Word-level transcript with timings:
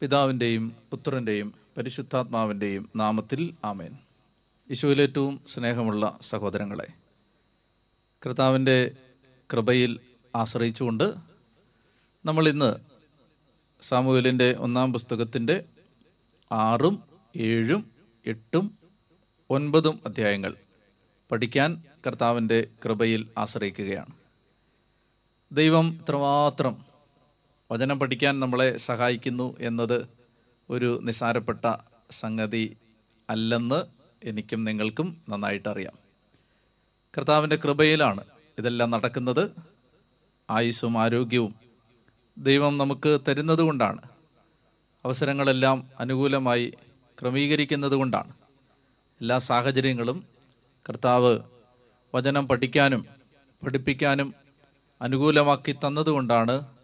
പിതാവിന്റെയും 0.00 0.76
പുത്രന്റെയും 0.90 1.54
പരിശുദ്ധാത്മാവിന്റെയും 1.76 2.90
നാമത്തിൽ 2.96 3.54
ആമേൻ. 3.64 3.92
യേശുവിലേറ്റവും 4.70 5.40
സ്നേഹമുള്ള 5.48 6.18
സഹോദരങ്ങളെ 6.22 6.86
കർത്താവിന്റെ 8.26 8.90
കൃപയിൽ 9.52 10.00
ആശ്രയിച്ചുകൊണ്ട് 10.36 11.14
നമ്മൾ 12.24 12.48
ഇന്ന് 12.48 12.76
ഒന്നാം 14.58 14.92
പുസ്തകത്തിന്റെ 14.92 15.64
ആറും 16.52 17.02
ഏഴും 17.36 17.90
എട്ടും 18.26 18.78
ഒൻപതും 19.50 20.00
അധ്യായങ്ങൾ 20.06 20.54
പഠിക്കാൻ 21.32 21.82
കർത്താവിന്റെ 22.06 22.66
കൃപയിൽ 22.84 23.28
ആശ്രയിക്കുകയാണ്. 23.38 24.12
ദൈവം 25.52 25.98
ഇത്രമാത്രം 26.02 26.87
വചനം 27.70 27.98
പഠിക്കാൻ 27.98 28.40
നമ്മളെ 28.40 28.76
സഹായിക്കുന്നു 28.76 29.56
എന്നത് 29.60 30.08
ഒരു 30.70 31.00
നിസ്സാരപ്പെട്ട 31.02 31.76
സംഗതി 32.10 32.76
അല്ലെന്ന് 33.30 33.82
എനിക്കും 34.24 34.64
നിങ്ങൾക്കും 34.64 35.22
നന്നായിട്ടറിയാം. 35.28 35.92
കർത്താവിന്റെ 37.18 37.56
കൃപയിലാണ് 37.56 38.24
ഇതെല്ലാം 38.58 38.90
നടക്കുന്നത്. 38.90 39.50
ആയുസ്സും 40.50 40.98
ആരോഗ്യവും 40.98 41.54
ദൈവം 42.38 42.78
നമുക്ക് 42.78 43.18
തരുന്നത് 43.28 43.58
കൊണ്ടാണ്. 43.58 44.02
അവസരങ്ങളെല്ലാം 45.04 45.88
അനുകൂലമായി 46.00 46.74
ക്രമീകരിക്കുന്നത് 47.20 47.92
കൊണ്ടാണ്. 47.92 48.32
എല്ലാ 49.20 49.38
സാഹചര്യങ്ങളും 49.38 50.24
കർത്താവ് 50.88 51.38
വചനം 52.14 52.48
പഠിക്കാനും 52.48 53.06
പഠിപ്പിക്കാനും 53.64 54.34
അനുകൂലമാക്കി 55.02 55.72
തന്നതുകൊണ്ടാണ് 55.72 56.77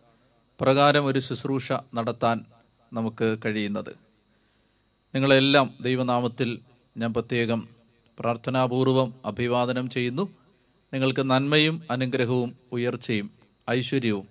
പ്രകാരം 0.60 1.06
ഒരു 1.06 1.18
ശുശ്രൂഷ 1.18 1.72
നടത്താൻ 1.94 2.44
നമുക്ക് 2.92 3.38
കഴിയുന്നത്. 3.44 3.96
നിങ്ങളെല്ലാം 5.14 5.74
ദൈവനാമത്തിൽ 5.80 6.58
ഞാൻ 6.96 7.12
പ്രത്യേകം 7.12 7.68
പ്രാർത്ഥനാപൂർവം 8.18 9.14
അഭിവാദനം 9.24 9.88
ചെയ്യുന്നു. 9.88 10.28
നിങ്ങൾക്ക് 10.94 11.30
നന്മയും 11.30 11.82
അനുഗ്രഹവും 11.90 12.56
ഉയർച്ചയും 12.72 13.30
ഐശ്വര്യവും 13.70 14.28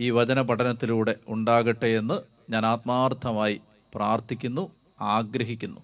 ഈ 0.00 0.10
വചന 0.10 0.42
പഠനത്തിലൂടെ 0.42 1.16
ഉണ്ടാകട്ടെ 1.28 1.86
എന്ന് 1.86 2.18
ഞാൻ 2.52 2.66
ആത്മാർത്ഥമായി 2.66 3.60
പ്രാർത്ഥിക്കുന്നു 3.94 4.70
ആഗ്രഹിക്കുന്നു. 5.00 5.80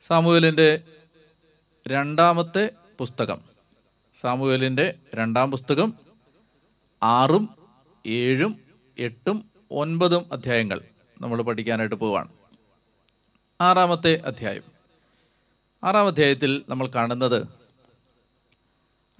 സാമൂഹലിന്റെ 0.00 0.82
രണ്ടാമത്തെ 1.88 2.70
പുസ്തകം. 2.98 3.40
സാമൂഹലിന്റെ 4.14 4.94
രണ്ടാം 5.14 5.50
പുസ്തകം 5.50 5.94
ആറും 7.02 7.59
ഏഴും 8.06 8.60
എട്ടും 8.98 9.50
ഒൻപതും 9.70 10.32
അധ്യായങ്ങൾ 10.32 10.80
നമ്മൾ 11.20 11.42
പഠിക്കാനായിട്ട് 11.42 11.94
പോവാണ്. 11.94 12.28
ആറാമത്തെ 13.60 14.22
അധ്യായം. 14.26 14.62
ആറാം 15.84 16.06
അധ്യായത്തിൽ 16.06 16.64
നമ്മൾ 16.68 16.86
കാണുന്നത് 16.86 17.48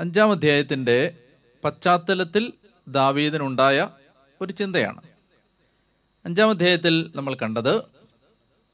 അഞ്ചാം 0.00 0.30
അധ്യായത്തിന്റെ 0.30 1.24
പശ്ചാത്തലത്തിൽ 1.64 2.52
ദാവീദിനുണ്ടായ 2.88 3.88
ഒരു 4.40 4.52
ചിന്തയാണ്. 4.52 5.00
അഞ്ചാം 6.24 6.50
അധ്യായത്തിൽ 6.50 7.12
നമ്മൾ 7.14 7.34
കണ്ടത് 7.34 7.82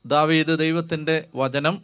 ദാവീദ് 0.06 0.58
ദൈവത്തിന്റെ 0.58 1.28
വചനം 1.34 1.82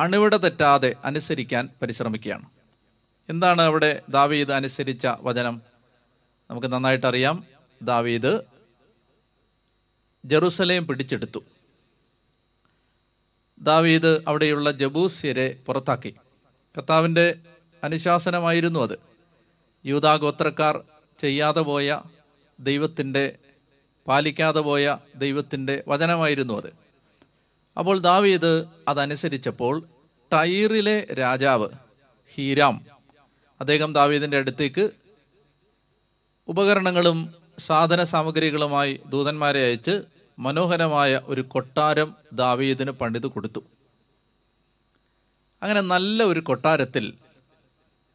അണിവിട 0.00 0.36
തെറ്റാതെ 0.36 0.94
അനുസരിക്കാൻ 1.04 1.68
പരിശ്രമിക്കുകയാണ്. 1.82 2.48
എന്താണ് 3.28 3.62
അവിടെ 3.62 4.02
ദാവീദ് 4.08 4.50
അനുസരിച്ച 4.50 5.06
വചനം? 5.06 5.69
നമുക്ക് 6.50 6.66
നന്നായിട്ട് 6.66 7.06
അറിയാം. 7.06 7.44
ദാവീദ് 7.82 8.40
ജെറുസലേം 10.24 10.86
പിടിച്ചെടുത്തു. 10.86 11.44
ദാവീദ് 13.60 14.24
അവിടെയുള്ള 14.28 14.70
ജബൂസ്യരെ 14.70 15.58
പുറത്താക്കി. 15.66 16.14
കർത്താവിന്റെ 16.78 17.34
അനുശാസനമായിരുന്നു 17.84 18.80
അത്. 18.80 18.98
യൂതാഗോത്രക്കാർ 19.86 20.84
ചെയ്യാതെ 21.18 21.60
പോയ 21.60 22.00
ദൈവത്തിന്റെ 22.60 23.38
പാലിക്കാതെ 24.08 24.60
പോയ 24.60 24.96
ദൈവത്തിന്റെ 25.16 25.82
വചനമായിരുന്നു 25.88 26.54
അത്. 26.54 26.72
അപ്പോൾ 27.78 27.98
ദാവീദ് 27.98 28.64
അതനുസരിച്ചപ്പോൾ 28.88 29.82
ടൈറിലെ 30.32 31.04
രാജാവ് 31.04 31.68
ഹീരാം 32.34 32.86
അദ്ദേഹം 33.60 33.92
ദാവീദിന്റെ 33.92 34.36
അടുത്തേക്ക് 34.36 34.90
ഉപകരണങ്ങളും 36.50 37.34
സാധന 37.58 38.04
സാമഗ്രികളുമായി 38.04 39.00
ദൂതന്മാരെ 39.06 39.66
അയച്ച് 39.66 40.02
മനോഹരമായ 40.38 41.20
ഒരു 41.24 41.40
കൊട്ടാരം 41.40 42.14
ദാവീദിന് 42.32 42.90
പണിത് 42.90 43.26
കൊടുത്തു. 43.26 43.60
അങ്ങനെ 45.62 45.80
നല്ല 45.80 46.22
ഒരു 46.22 46.40
കൊട്ടാരത്തിൽ 46.40 47.14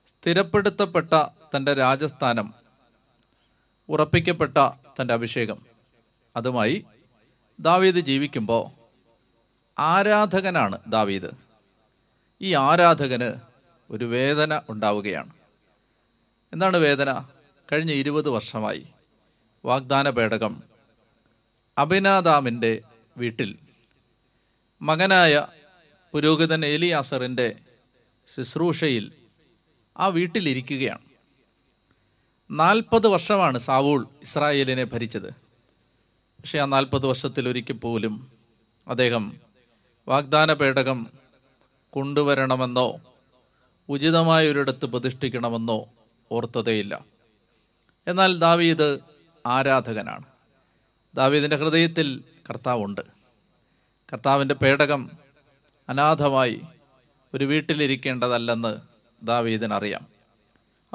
സ്ഥിരപ്പെടുത്തപ്പെട്ട 0.08 1.14
തന്റെ 1.56 1.74
രാജസ്ഥാനം 1.74 2.54
ഉറപ്പിക്കപ്പെട്ട 3.90 4.58
തന്റെ 5.02 5.14
അഭിഷേകം. 5.14 5.66
അതുമായി 6.36 6.86
ദാവീദ് 7.60 8.00
ജീവിക്കുമ്പോൾ 8.00 8.72
ആരാധകനാണ് 9.80 10.78
ദാവീദ്? 10.88 11.32
ഈ 12.42 12.54
ആരാധകന് 12.54 13.34
ഒരു 13.92 14.06
വേദന 14.06 14.62
ഉണ്ടാവുകയാണ്. 14.70 15.30
എന്താണ് 16.54 16.78
വേദന? 16.78 17.35
കഴിഞ്ഞ 17.72 17.92
ഇരുപത് 17.92 18.30
വർഷമായി. 18.30 18.86
വാഗ്ദാന 19.66 20.10
പേടകം. 20.10 20.64
അഭിനാദാമിന്റെ 21.78 22.82
വീട്ടിൽ. 23.18 23.56
മകനായ 24.82 25.48
പുരോഹിതൻ 26.12 26.66
ഏലിയാസറിന്റെ 26.66 27.56
ശുശ്രൂഷയിൽ 28.36 29.12
ആ 29.98 30.08
വീട്ടിലിരിക്കുകയാണ് 30.08 31.00
നാൽപ്പത് 32.52 33.08
വർഷമാണ് 33.08 33.58
സാവൂൾ 33.58 34.08
ഇസ്രായേലിനെ 34.22 34.84
ഭരിച്ചത്. 34.84 35.30
പക്ഷേ 36.40 36.60
ആ 36.60 36.66
നാൽപ്പത് 36.66 37.06
വർഷത്തിൽ 37.06 37.50
ഒരിക്കൽ 37.50 37.74
പോലും 37.74 38.32
അദ്ദേഹം 38.88 39.38
വാഗ്ദാന 40.08 40.54
പേടകം 40.54 41.08
കൊണ്ടുവരണമെന്നോ 41.90 43.00
ഉചിതമായൊരിടത്ത് 43.90 44.86
പ്രതിഷ്ഠിക്കണമെന്നോ 44.86 45.90
ഓർത്തതേയില്ല. 46.32 47.15
എന്നാൽ 48.08 48.38
ദാവീദ് 48.38 48.98
ആരാധകനാണ്. 49.46 50.26
ദാവീദിന്റെ 51.16 51.56
ഹൃദയത്തിൽ 51.56 52.24
കർത്താവുണ്ട്. 52.50 53.02
കർത്താവിന്റെ 54.14 54.56
പേടകം 54.56 55.12
അനാഥമായി 55.90 56.62
ഒരു 57.34 57.46
വീട്ടിലിരിക്കേണ്ടതല്ലെന്ന് 57.46 58.78
ദാവീദിനറിയാം. 59.24 60.08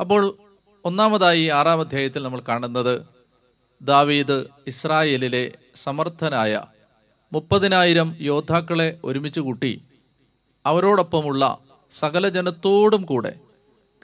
അപ്പോൾ 0.00 0.36
ഒന്നാമതായി 0.84 1.46
ആറാം 1.46 1.80
അധ്യായത്തിൽ 1.80 2.22
നമ്മൾ 2.22 2.40
കാണുന്നത് 2.40 3.06
ദാവീദ് 3.82 4.46
ഇസ്രായേലിലെ 4.66 5.52
സമർത്ഥനായ 5.76 6.64
മുപ്പതിനായിരം 7.32 8.16
യോദ്ധാക്കളെ 8.20 9.00
ഒരുമിച്ച് 9.04 9.40
കൂട്ടി 9.40 9.82
അവരോടൊപ്പമുള്ള 10.66 11.58
സകല 11.90 12.28
ജനത്തോടും 12.28 13.02
കൂടെ 13.02 13.40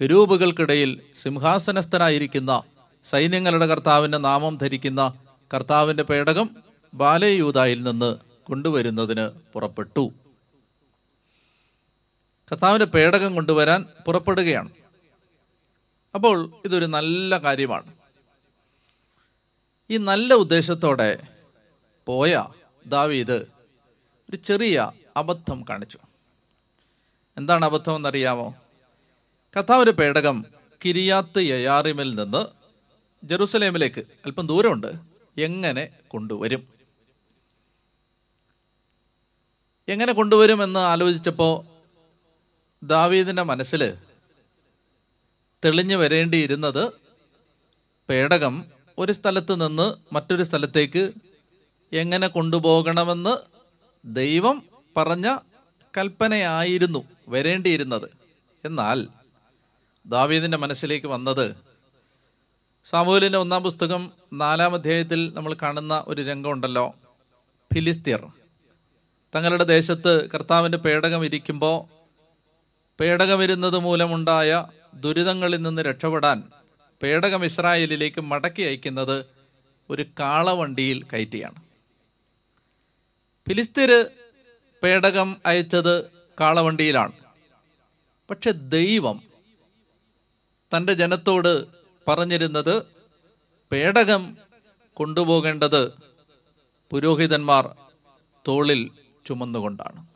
കിരൂപുകൾക്കിടയിൽ 0.01 1.01
സിംഹാസനസ്ഥനായിരിക്കുന്ന 1.23 2.63
സൈന്യങ്ങളുടെ 3.07 3.67
കർത്താവിന്റെ 3.67 4.19
നാമം 4.19 4.57
ധരിക്കുന്ന 4.57 5.13
കർത്താവിന്റെ 5.55 6.03
പേടകം 6.03 6.57
ബാലയൂതായിൽ 6.95 7.83
നിന്ന് 7.83 8.17
കൊണ്ടുവരുന്നതിന് 8.45 9.31
പുറപ്പെട്ടു. 9.53 10.13
കർത്താവിന്റെ 12.53 12.87
പേടകം 12.87 13.35
കൊണ്ടുവരാൻ 13.35 13.85
പുറപ്പെടുകയാണ്. 14.07 14.71
അപ്പോൾ 16.15 16.53
ഇതൊരു 16.65 16.85
നല്ല 16.85 17.39
കാര്യമാണ്. 17.39 17.93
ഈ 19.91 19.97
നല്ല 19.97 20.35
ഉദ്ദേശത്തോടെ 20.35 21.23
പോയ 22.07 22.45
ദാവീദ് 22.87 23.47
ഒരു 24.31 24.37
ചെറിയ 24.37 24.93
അബദ്ധം 25.17 25.65
കാണിച്ചു. 25.71 25.99
എന്താണ് 27.37 27.65
അബദ്ധം 27.65 27.97
എന്നറിയാമോ? 27.97 28.55
കഥാവിന്റെ 29.59 29.93
പേടകം 29.93 30.45
കിരിയാത്ത് 30.85 31.39
യയാറിമിൽ 31.39 32.15
നിന്ന് 32.15 32.66
ജെറുസലേമിലേക്ക് 33.25 34.01
അല്പം 34.01 34.47
ദൂരമുണ്ട്. 34.47 34.93
എങ്ങനെ 35.39 35.89
കൊണ്ടുവരും? 36.09 36.69
എങ്ങനെ 39.89 40.13
കൊണ്ടുവരും 40.13 40.63
എന്ന് 40.63 40.81
ആലോചിച്ചപ്പോൾ 40.81 41.67
ദാവീദിന്റെ 42.83 43.43
മനസ്സിൽ 43.43 43.95
തെളിഞ്ഞു 45.65 45.97
വരേണ്ടിയിരുന്നത് 45.97 46.93
പേടകം 48.09 48.65
ഒരു 48.99 49.13
സ്ഥലത്ത് 49.13 49.69
നിന്ന് 49.69 50.15
മറ്റൊരു 50.15 50.43
സ്ഥലത്തേക്ക് 50.43 51.13
എങ്ങനെ 51.93 52.29
കൊണ്ടുപോകണമെന്ന് 52.29 53.37
ദൈവം 54.05 54.63
പറഞ്ഞ 54.97 55.37
കൽപ്പനയായിരുന്നു 55.99 57.05
വരേണ്ടിയിരുന്നത്. 57.29 58.11
എന്നാൽ 58.65 59.09
ദാവീദിന്റെ 60.07 60.57
മനസ്സിലേക്ക് 60.57 61.07
വന്നത് 61.07 61.57
സാമൂഹലിന്റെ 62.89 63.39
ഒന്നാം 63.39 63.63
പുസ്തകം 63.63 64.13
നാലാം 64.33 64.75
അധ്യായത്തിൽ 64.75 65.35
നമ്മൾ 65.35 65.57
കാണുന്ന 65.63 66.05
ഒരു 66.09 66.23
രംഗമുണ്ടല്ലോ 66.23 66.95
ഫിലിസ്തീർ. 67.75 68.27
തങ്ങളുടെ 69.35 69.65
ദേശത്ത് 69.65 70.31
കർത്താവിന്റെ 70.31 70.79
പേടകം 70.79 71.25
ഇരിക്കുമ്പോൾ 71.25 71.85
പേടകം 73.01 73.45
ഇരുന്നത് 73.45 73.79
മൂലമുണ്ടായ 73.79 74.67
ദുരിതങ്ങളിൽ 74.95 75.63
നിന്ന് 75.63 75.83
രക്ഷപ്പെടാൻ 75.83 76.43
പേടകം 77.03 77.45
ഇസ്രായേലിലേക്ക് 77.45 78.21
മടക്കി 78.21 78.63
അയക്കുന്നത് 78.63 79.27
ഒരു 79.91 80.07
കാളവണ്ടിയിൽ 80.21 81.03
കയറ്റിയാണ്. 81.03 81.57
ഫിലിസ്തീര് 83.49 84.05
പേടകം 84.83 85.37
അയച്ചത് 85.47 86.05
കാളവണ്ടിയിലാണ്. 86.41 87.13
പക്ഷെ 88.31 88.51
ദൈവം 88.51 89.23
തന്റെ 90.77 90.95
ജനത്തോട് 90.95 91.76
പറഞ്ഞിരുന്നത് 92.09 92.83
പേടകം 93.73 94.37
കൊണ്ടുപോകേണ്ടത് 94.95 95.93
പുരോഹിതന്മാർ 96.91 97.77
തോളിൽ 98.49 98.91
ചുമന്നുകൊണ്ടാണ്. 99.27 100.07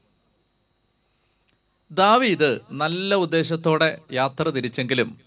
ദാവീദ് 1.90 2.60
നല്ല 2.70 3.14
ഉദ്ദേശത്തോടെ 3.14 3.98
യാത്ര 4.12 4.50
തിരിച്ചെങ്കിലും 4.50 5.20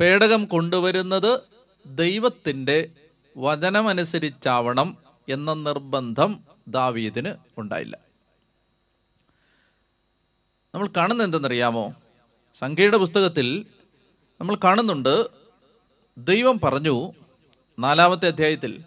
പേടകം 0.00 0.44
കൊണ്ടുവരുന്നത് 0.44 1.40
ദൈവത്തിന്റെ 1.86 2.88
വചനമനുസരിച്ചാവണം 3.36 4.96
എന്ന 5.28 5.54
നിർബന്ധം 5.54 6.40
ദാവീദിന് 6.68 7.34
ഉണ്ടായില്ല. 7.58 7.98
നമ്മൾ 10.74 10.88
കാണുന്ന 10.96 11.22
എന്തെന്നറിയാമോ? 11.22 11.94
സംഖ്യയുടെ 12.54 12.96
പുസ്തകത്തിൽ 12.96 13.66
നമ്മൾ 14.40 14.56
കാണുന്നുണ്ട് 14.64 15.26
ദൈവം 16.18 16.60
പറഞ്ഞു 16.64 17.12
നാലാമത്തെ 17.78 18.26
അധ്യായത്തിൽ 18.26 18.84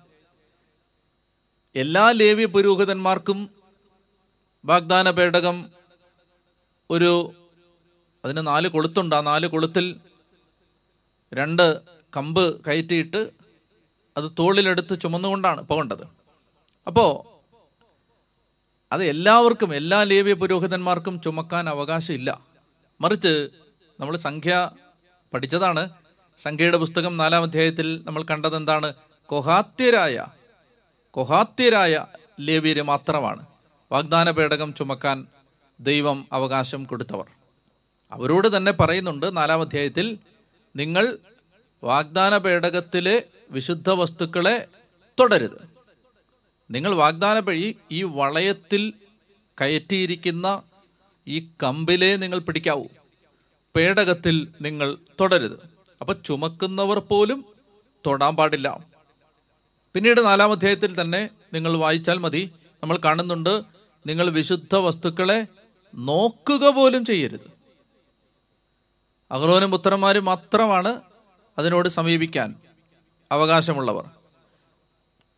എല്ലാ 1.76 2.12
ലേവ്യ 2.12 2.46
പുരോഹിതന്മാർക്കും 2.46 3.50
വാഗ്ദാന 4.66 5.12
പേടകം 5.12 5.70
ഒരു 6.90 7.34
അതിന് 8.26 8.48
നാല് 8.48 8.68
കൊളുത്തുണ്ട്. 8.68 9.16
ആ 9.16 9.22
നാല് 9.22 9.48
കൊളുത്തിൽ 9.48 10.00
രണ്ട് 11.34 11.82
കമ്പ് 12.18 12.66
കയറ്റിയിട്ട് 12.68 13.30
അത് 14.18 14.32
തോളിലെടുത്ത് 14.40 15.02
ചുമന്നുകൊണ്ടാണ് 15.02 15.62
പോകേണ്ടത്. 15.62 16.04
അപ്പോൾ 16.88 17.12
അത് 18.92 19.04
എല്ലാവർക്കും 19.04 19.76
എല്ലാ 19.76 20.04
ലേവ്യ 20.04 20.34
പുരോഹിതന്മാർക്കും 20.34 21.22
ചുമക്കാൻ 21.22 21.70
അവകാശമില്ല. 21.70 22.42
മറിച്ച് 23.02 23.50
നമ്മൾ 24.00 24.18
സംഖ്യ 24.18 24.72
പഠിച്ചതാണ്. 25.34 25.90
സംഖ്യയുടെ 26.42 26.78
പുസ്തകം 26.78 27.18
നാലാം 27.18 27.44
അധ്യായത്തിൽ 27.44 28.04
നമ്മൾ 28.04 28.24
കണ്ടത് 28.24 28.56
എന്താണ് 28.56 28.94
കൊഹാത്യരായ 29.26 30.26
കൊഹാത്യരായ 31.12 32.06
ലേവ്യര് 32.40 32.82
മാത്രമാണ്. 32.82 33.46
വാഗ്ദാന 33.92 34.32
പേടകം 34.32 34.74
ചുമക്കാൻ 34.74 35.28
ദൈവം 35.80 36.28
അവകാശം 36.32 36.84
കൊടുത്തവർ. 36.84 37.26
അവരോട് 38.12 38.58
തന്നെ 38.58 38.72
പറയുന്നുണ്ട് 38.72 39.38
നാലാം 39.38 39.62
അധ്യായത്തിൽ 39.62 40.18
നിങ്ങൾ 40.76 41.18
വാഗ്ദാന 41.84 42.38
പേടകത്തിലെ 42.38 43.24
വിശുദ്ധ 43.52 43.90
വസ്തുക്കളെ 43.90 44.68
തുടരുത്. 45.20 45.70
നിങ്ങൾ 46.72 46.96
വാഗ്ദാന 46.96 47.40
വഴി 47.40 47.78
ഈ 47.92 48.04
വളയത്തിൽ 48.04 48.94
കയറ്റിയിരിക്കുന്ന 49.62 50.64
ഈ 51.28 51.50
കമ്പിലെ 51.64 52.16
നിങ്ങൾ 52.16 52.40
പിടിക്കാവൂ. 52.40 52.86
പേടകത്തിൽ 53.76 54.48
നിങ്ങൾ 54.62 54.98
തുടരുത്. 55.20 55.69
അപ്പൊ 56.02 56.14
ചുമക്കുന്നവർ 56.14 57.00
പോലും 57.00 57.46
തൊടാൻ 58.08 58.36
പാടില്ല. 58.36 58.80
പിന്നീട് 59.94 60.26
നാലാം 60.26 60.52
അധ്യായത്തിൽ 60.52 61.02
തന്നെ 61.02 61.30
നിങ്ങൾ 61.54 61.78
വായിച്ചാൽ 61.78 62.18
മതി. 62.18 62.52
നമ്മൾ 62.84 63.00
കാണുന്നുണ്ട് 63.06 63.64
നിങ്ങൾ 64.06 64.30
വിശുദ്ധ 64.30 64.76
വസ്തുക്കളെ 64.76 65.48
നോക്കുക 65.96 66.70
പോലും 66.70 67.06
ചെയ്യരുത്. 67.06 67.52
അഹ്റോനും 69.32 69.72
പുത്രന്മാരും 69.72 70.26
മാത്രമാണ് 70.26 71.02
അതിനോട് 71.58 71.90
സമീപിക്കാൻ 71.90 72.56
അവകാശമുള്ളവർ. 73.32 74.06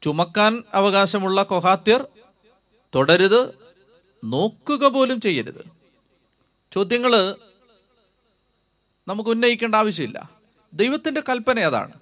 ചുമക്കാൻ 0.02 0.64
അവകാശമുള്ള 0.74 1.44
കൊഹാത്യർ 1.44 2.08
തുടരുത് 2.96 3.56
നോക്കുക 4.24 4.88
പോലും 4.88 5.22
ചെയ്യരുത്. 5.22 5.66
ചോദ്യങ്ങൾ 6.72 7.36
നമുക്ക് 9.08 9.30
ഉന്നയിക്കേണ്ട 9.30 9.76
ആവശ്യമില്ല. 9.76 10.41
ദൈവത്തിന്റെ 10.74 11.22
കൽപ്പന 11.30 11.60
അതാണ്. 11.60 11.94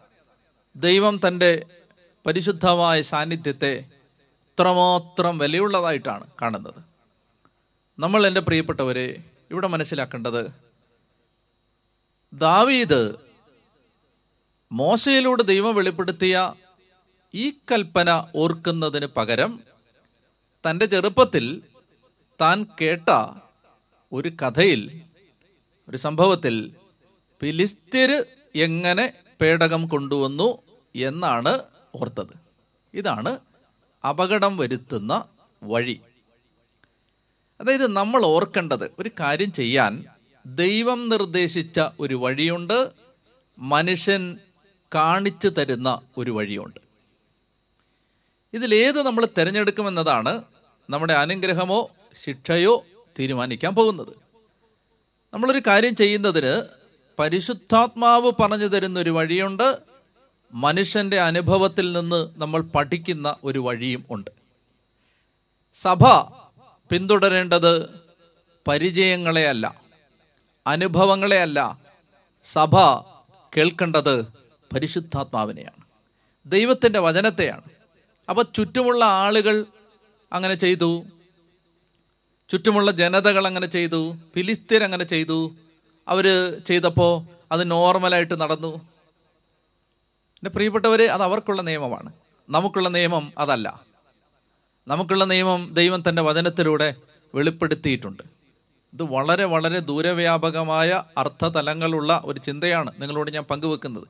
ദൈവം 0.75 1.19
തന്റെ 1.27 1.65
പരിശുദ്ധമായ 2.25 3.01
സാന്നിധ്യത്തെ 3.01 3.85
ഇത്രമാത്രം 4.47 5.37
വിലയുള്ളതായിട്ടാണ് 5.37 6.27
കാണുന്നത്. 6.41 6.79
നമ്മൾ 7.99 8.27
എന്റെ 8.27 8.41
പ്രിയപ്പെട്ടവരെ 8.41 9.23
ഇവിടെ 9.51 9.67
മനസ്സിലാക്കേണ്ടത് 9.67 10.51
ദാവീദ് 12.33 13.17
മോശയിലൂടെ 14.71 15.43
ദൈവം 15.43 15.75
വെളിപ്പെടുത്തിയ 15.75 16.53
ഈ 17.33 17.51
കൽപ്പന 17.71 18.09
ഓർക്കുന്നതിന് 18.35 19.05
പകരം 19.05 19.59
തന്റെ 20.65 20.85
ചെറുപ്പത്തിൽ 20.85 21.61
താൻ 22.41 22.65
കേട്ട 22.81 23.09
ഒരു 24.11 24.29
കഥയിൽ 24.29 25.03
ഒരു 25.87 25.97
സംഭവത്തിൽ 25.97 26.55
ഫിലിസ്തീര് 27.41 28.38
എങ്ങനെ 28.55 29.13
പേടകം 29.41 29.87
കൊണ്ടുവന്നു 29.87 30.57
എന്നാണ് 30.95 31.59
ഓർത്തത്. 31.95 32.33
ഇതാണ് 32.93 33.39
അപകടം 34.09 34.57
വരുത്തുന്ന 34.57 35.25
വഴി. 35.63 36.01
അതായത് 37.61 37.87
നമ്മൾ 37.87 38.25
ഓർക്കേണ്ടത് 38.25 38.91
ഒരു 38.99 39.11
കാര്യം 39.19 39.51
ചെയ്യാൻ 39.51 40.05
ദൈവം 40.45 41.09
നിർദ്ദേശിച്ച 41.09 41.79
ഒരു 41.99 42.15
വഴിയുണ്ട് 42.15 42.91
മനുഷ്യൻ 43.59 44.37
കാണിച്ചു 44.95 45.47
തരുന്ന 45.47 46.01
ഒരു 46.17 46.31
വഴിയുണ്ട്. 46.31 46.79
ഇതിലേത് 48.53 49.01
നമ്മൾ 49.01 49.27
തിരഞ്ഞെടുക്കുമെന്നതാണ് 49.37 50.43
നമ്മുടെ 50.89 51.13
അനുഗ്രഹമോ 51.13 51.89
ശിക്ഷയോ 52.13 52.85
തീരുമാനിക്കാൻ 53.19 53.75
പോകുന്നത്. 53.75 54.13
നമ്മളൊരു 55.33 55.61
കാര്യം 55.67 55.95
ചെയ്യുന്നതിന് 55.95 56.78
പരിശുദ്ധാത്മാവ് 57.19 58.31
പറഞ്ഞു 58.41 58.67
തരുന്ന 58.67 58.99
ഒരു 58.99 59.09
വഴിയുണ്ട്. 59.09 59.77
മനുഷ്യന്റെ 60.53 61.19
അനുഭവത്തിൽ 61.19 61.93
നിന്ന് 61.93 62.29
നമ്മൾ 62.37 62.61
പഠിക്കുന്ന 62.61 63.35
ഒരു 63.43 63.59
വഴിയും 63.59 64.05
ഉണ്ട്. 64.09 64.31
സഭ 65.73 66.03
പിന്തുടരേണ്ടത് 66.89 67.89
പരിചയങ്ങളെയല്ല 68.67 69.81
അനുഭവങ്ങളെയല്ല. 70.67 71.79
സഭ 72.43 72.75
കേൾക്കേണ്ടത് 73.57 74.25
പരിശുദ്ധാത്മാവിനെയാണ് 74.73 75.83
ദൈവത്തിന്റെ 76.45 76.99
വചനത്തെയാണ്. 76.99 77.61
അപ്പോൾ 78.29 78.45
ചുറ്റുമുള്ള 78.55 79.05
ആളുകൾ 79.05 79.65
അങ്ങനെ 80.33 80.55
ചെയ്തു 80.55 81.03
ചുറ്റുമുള്ള 82.49 82.91
ജനതകൾ 82.91 83.47
അങ്ങനെ 83.47 83.67
ചെയ്തു 83.67 84.15
ഫിലിസ്തീൻ 84.35 84.83
അങ്ങനെ 84.83 85.03
ചെയ്തു 85.03 85.55
അവർ 86.09 86.57
ചെയ്തപ്പോൾ 86.67 87.23
അത് 87.51 87.71
നോർമലായിട്ട് 87.71 88.41
നടന്നു. 88.41 88.67
എന്റെ 90.39 90.49
പ്രിയപ്പെട്ടവർ 90.49 91.01
അത് 91.01 91.23
അവർക്കുള്ള 91.23 91.61
നിയമമാണ്. 91.61 92.13
നമുക്കുള്ള 92.49 92.89
നിയമം 92.89 93.33
അതല്ല. 93.37 93.81
നമുക്കുള്ള 94.87 95.23
നിയമം 95.23 95.73
ദൈവം 95.73 96.03
തന്റെ 96.09 96.21
വചനത്തിലൂടെ 96.21 96.95
വെളിപ്പെടുത്തിയിട്ടുണ്ട്. 97.35 98.23
ഇത് 98.93 99.03
വളരെ 99.03 99.43
വളരെ 99.43 99.79
ദൂരവ്യാപകമായ 99.79 101.03
അർത്ഥതലങ്ങളുള്ള 101.17 102.21
ഒരു 102.25 102.39
ചിന്തയാണ് 102.39 102.91
നിങ്ങളോട് 102.99 103.31
ഞാൻ 103.31 103.43
പങ്കുവെക്കുന്നത്. 103.43 104.03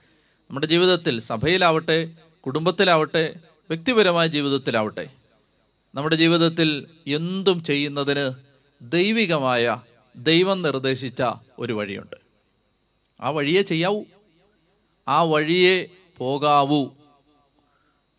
നമ്മുടെ 0.50 0.68
ജീവിതത്തിൽ 0.68 1.20
സഭയിലാവട്ടെ 1.20 2.12
കുടുംബത്തിലാവട്ടെ 2.46 3.34
വ്യക്തിപരമായ 3.70 4.28
ജീവിതത്തിലാവട്ടെ 4.28 5.10
നമ്മുടെ 5.96 6.16
ജീവിതത്തിൽ 6.16 6.86
എന്തും 7.08 7.64
ചെയ്യുന്നതിന് 7.64 8.32
ദൈവികമായ 8.82 9.78
ദൈവം 10.16 10.62
നിർദ്ദേശിച്ച 10.62 11.24
ഒരു 11.60 11.74
വഴിയുണ്ട്. 11.74 12.16
ആ 13.22 13.30
വഴിയെ 13.30 13.62
ചെയ്യാവൂ. 13.62 14.04
ആ 15.08 15.22
വഴിയെ 15.24 15.88
പോകാവൂ. 16.18 16.88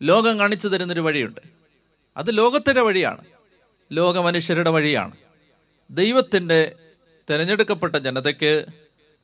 ലോകം 0.03 0.39
കാണിച്ചു 0.39 0.69
തരുന്നൊരു 0.69 1.01
വഴിയുണ്ട്. 1.01 1.41
അത് 2.17 2.37
ലോകത്തിന്റെ 2.37 2.81
വഴിയാണ്. 2.81 3.25
ലോകമനുഷ്യരുടെ 3.93 4.71
വഴിയാണ്. 4.71 5.17
ദൈവത്തിന്റെ 5.91 6.75
തിരഞ്ഞെടുക്കപ്പെട്ട 7.31 7.97
ജനതയ്ക്ക് 7.97 8.67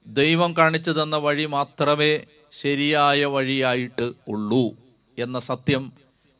ദൈവം 0.06 0.56
കാണിച്ചു 0.56 0.90
തന്ന 0.90 1.16
വഴി 1.16 1.44
മാത്രമേ 1.44 2.26
ശരിയായ 2.52 3.24
വഴിയായിട്ട് 3.24 4.12
ഉള്ളൂ 4.28 4.76
എന്ന 5.18 5.38
സത്യം 5.38 5.92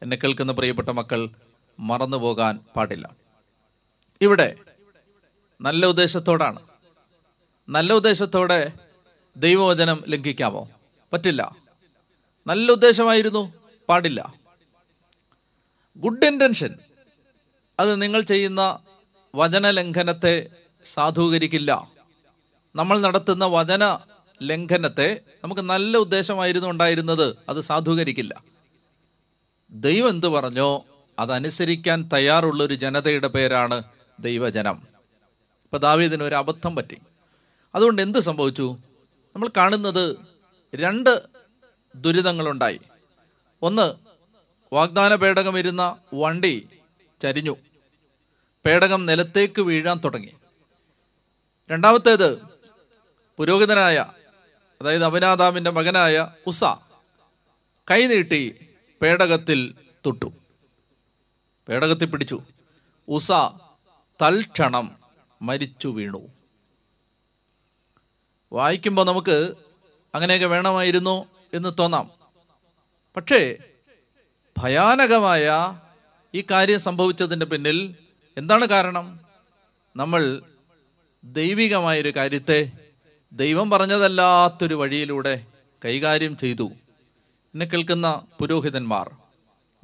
എന്നെ 0.02 0.16
കേൾക്കുന്ന 0.16 0.52
പ്രിയപ്പെട്ട 0.52 0.88
മക്കൾ 0.88 1.28
മറന്നു 1.80 2.16
പോകാൻ 2.16 2.60
പാടില്ല. 2.76 3.16
ഇവിടെ 4.20 4.56
നല്ല 5.60 5.86
ഉദ്ദേശത്തോടാണ്. 5.86 6.58
നല്ല 7.68 7.92
ഉദ്ദേശത്തോടെ 7.92 8.72
ദൈവവചനം 9.36 10.04
ലംഘിക്കാമോ? 10.08 10.68
പറ്റില്ല. 11.12 11.56
നല്ല 12.46 12.72
ഉദ്ദേശമായിരുന്നു 12.72 13.52
പാടില്ല. 13.88 14.34
ഗുഡ് 15.96 16.24
ഇന്റൻഷൻ 16.24 16.74
അത് 17.80 18.02
നിങ്ങൾ 18.02 18.20
ചെയ്യുന്ന 18.20 18.78
വചന 19.34 19.70
ലംഘനത്തെ 19.70 20.46
സാധൂകരിക്കില്ല. 20.84 21.90
നമ്മൾ 22.76 23.00
നടത്തുന്ന 23.00 23.44
വചന 23.44 23.98
ലംഘനത്തെ 24.42 25.20
നമുക്ക് 25.44 25.60
നല്ല 25.60 25.96
ഉദ്ദേശമായിരുന്നു 25.96 26.68
ഉണ്ടായിരുന്നത് 26.68 27.36
അത് 27.48 27.60
സാധൂകരിക്കില്ല. 27.60 28.42
ദൈവം 29.70 30.08
എന്ത് 30.08 30.26
പറഞ്ഞോ 30.26 30.84
അതനുസരിക്കാൻ 31.18 32.08
തയ്യാറുള്ളൊരു 32.12 32.74
ജനതയുടെ 32.74 33.28
പേരാണ് 33.28 33.82
ദൈവജനം. 34.20 34.95
ഇപ്പൊ 35.66 35.78
ദാവീദിന് 35.78 36.22
ഒരു 36.22 36.34
അബദ്ധം 36.34 36.76
പറ്റി. 36.76 36.98
അതുകൊണ്ട് 37.74 38.02
എന്ത് 38.02 38.18
സംഭവിച്ചു? 38.18 38.76
നമ്മൾ 39.34 39.50
കാണുന്നത് 39.56 40.16
രണ്ട് 40.74 41.22
ദുരിതങ്ങളുണ്ടായി. 41.96 42.80
ഒന്ന് 43.62 43.94
വാഗ്ദാന 44.72 45.14
പേടകം 45.14 45.58
ഇരുന്ന 45.58 45.96
വണ്ടി 46.14 46.68
ചരിഞ്ഞു. 47.22 47.56
പേടകം 48.66 49.06
നിലത്തേക്ക് 49.06 49.62
വീഴാൻ 49.62 50.00
തുടങ്ങി. 50.04 50.34
രണ്ടാമത്തേത് 51.70 52.42
പുരോഹിതനായ 53.36 54.06
അതായത് 54.80 55.04
അഭിനാദാമിന്റെ 55.04 55.70
മകനായ 55.70 56.28
ഉസ 56.46 56.64
കൈനീട്ടി 57.90 58.68
പേടകത്തിൽ 59.02 59.74
തൊട്ടു. 60.06 60.32
പേടകത്തിൽ 61.68 62.04
പിടിച്ചു. 62.04 62.42
ഉസ 63.08 63.32
തൽക്ഷണം 64.22 65.05
മരിച്ചു 65.42 65.88
വീണു. 65.88 66.28
വായിക്കുമ്പോൾ 68.52 69.06
നമുക്ക് 69.06 69.54
അങ്ങനെയൊക്കെ 70.14 70.46
വേണമായിരുന്നു 70.46 71.26
എന്ന് 71.54 71.72
തോന്നാം. 71.78 72.10
പക്ഷേ 73.16 73.56
ഭയാനകമായ 74.58 75.76
ഈ 76.34 76.44
കാര്യം 76.50 76.80
സംഭവിച്ചതിന്റെ 76.80 77.46
പിന്നിൽ 77.46 77.94
എന്താണ് 78.36 78.66
കാരണം? 78.66 79.20
നമ്മൾ 79.96 80.42
ദൈവികമായൊരു 81.24 82.12
കാര്യത്തെ 82.16 82.72
ദൈവം 83.32 83.70
പറഞ്ഞതല്ലാത്തൊരു 83.70 84.74
വഴിയിലൂടെ 84.74 85.46
കൈകാര്യം 85.84 86.36
ചെയ്തു. 86.36 86.70
എന്നെ 87.54 87.66
കേൾക്കുന്ന 87.66 88.26
പുരോഹിതന്മാർ 88.38 89.10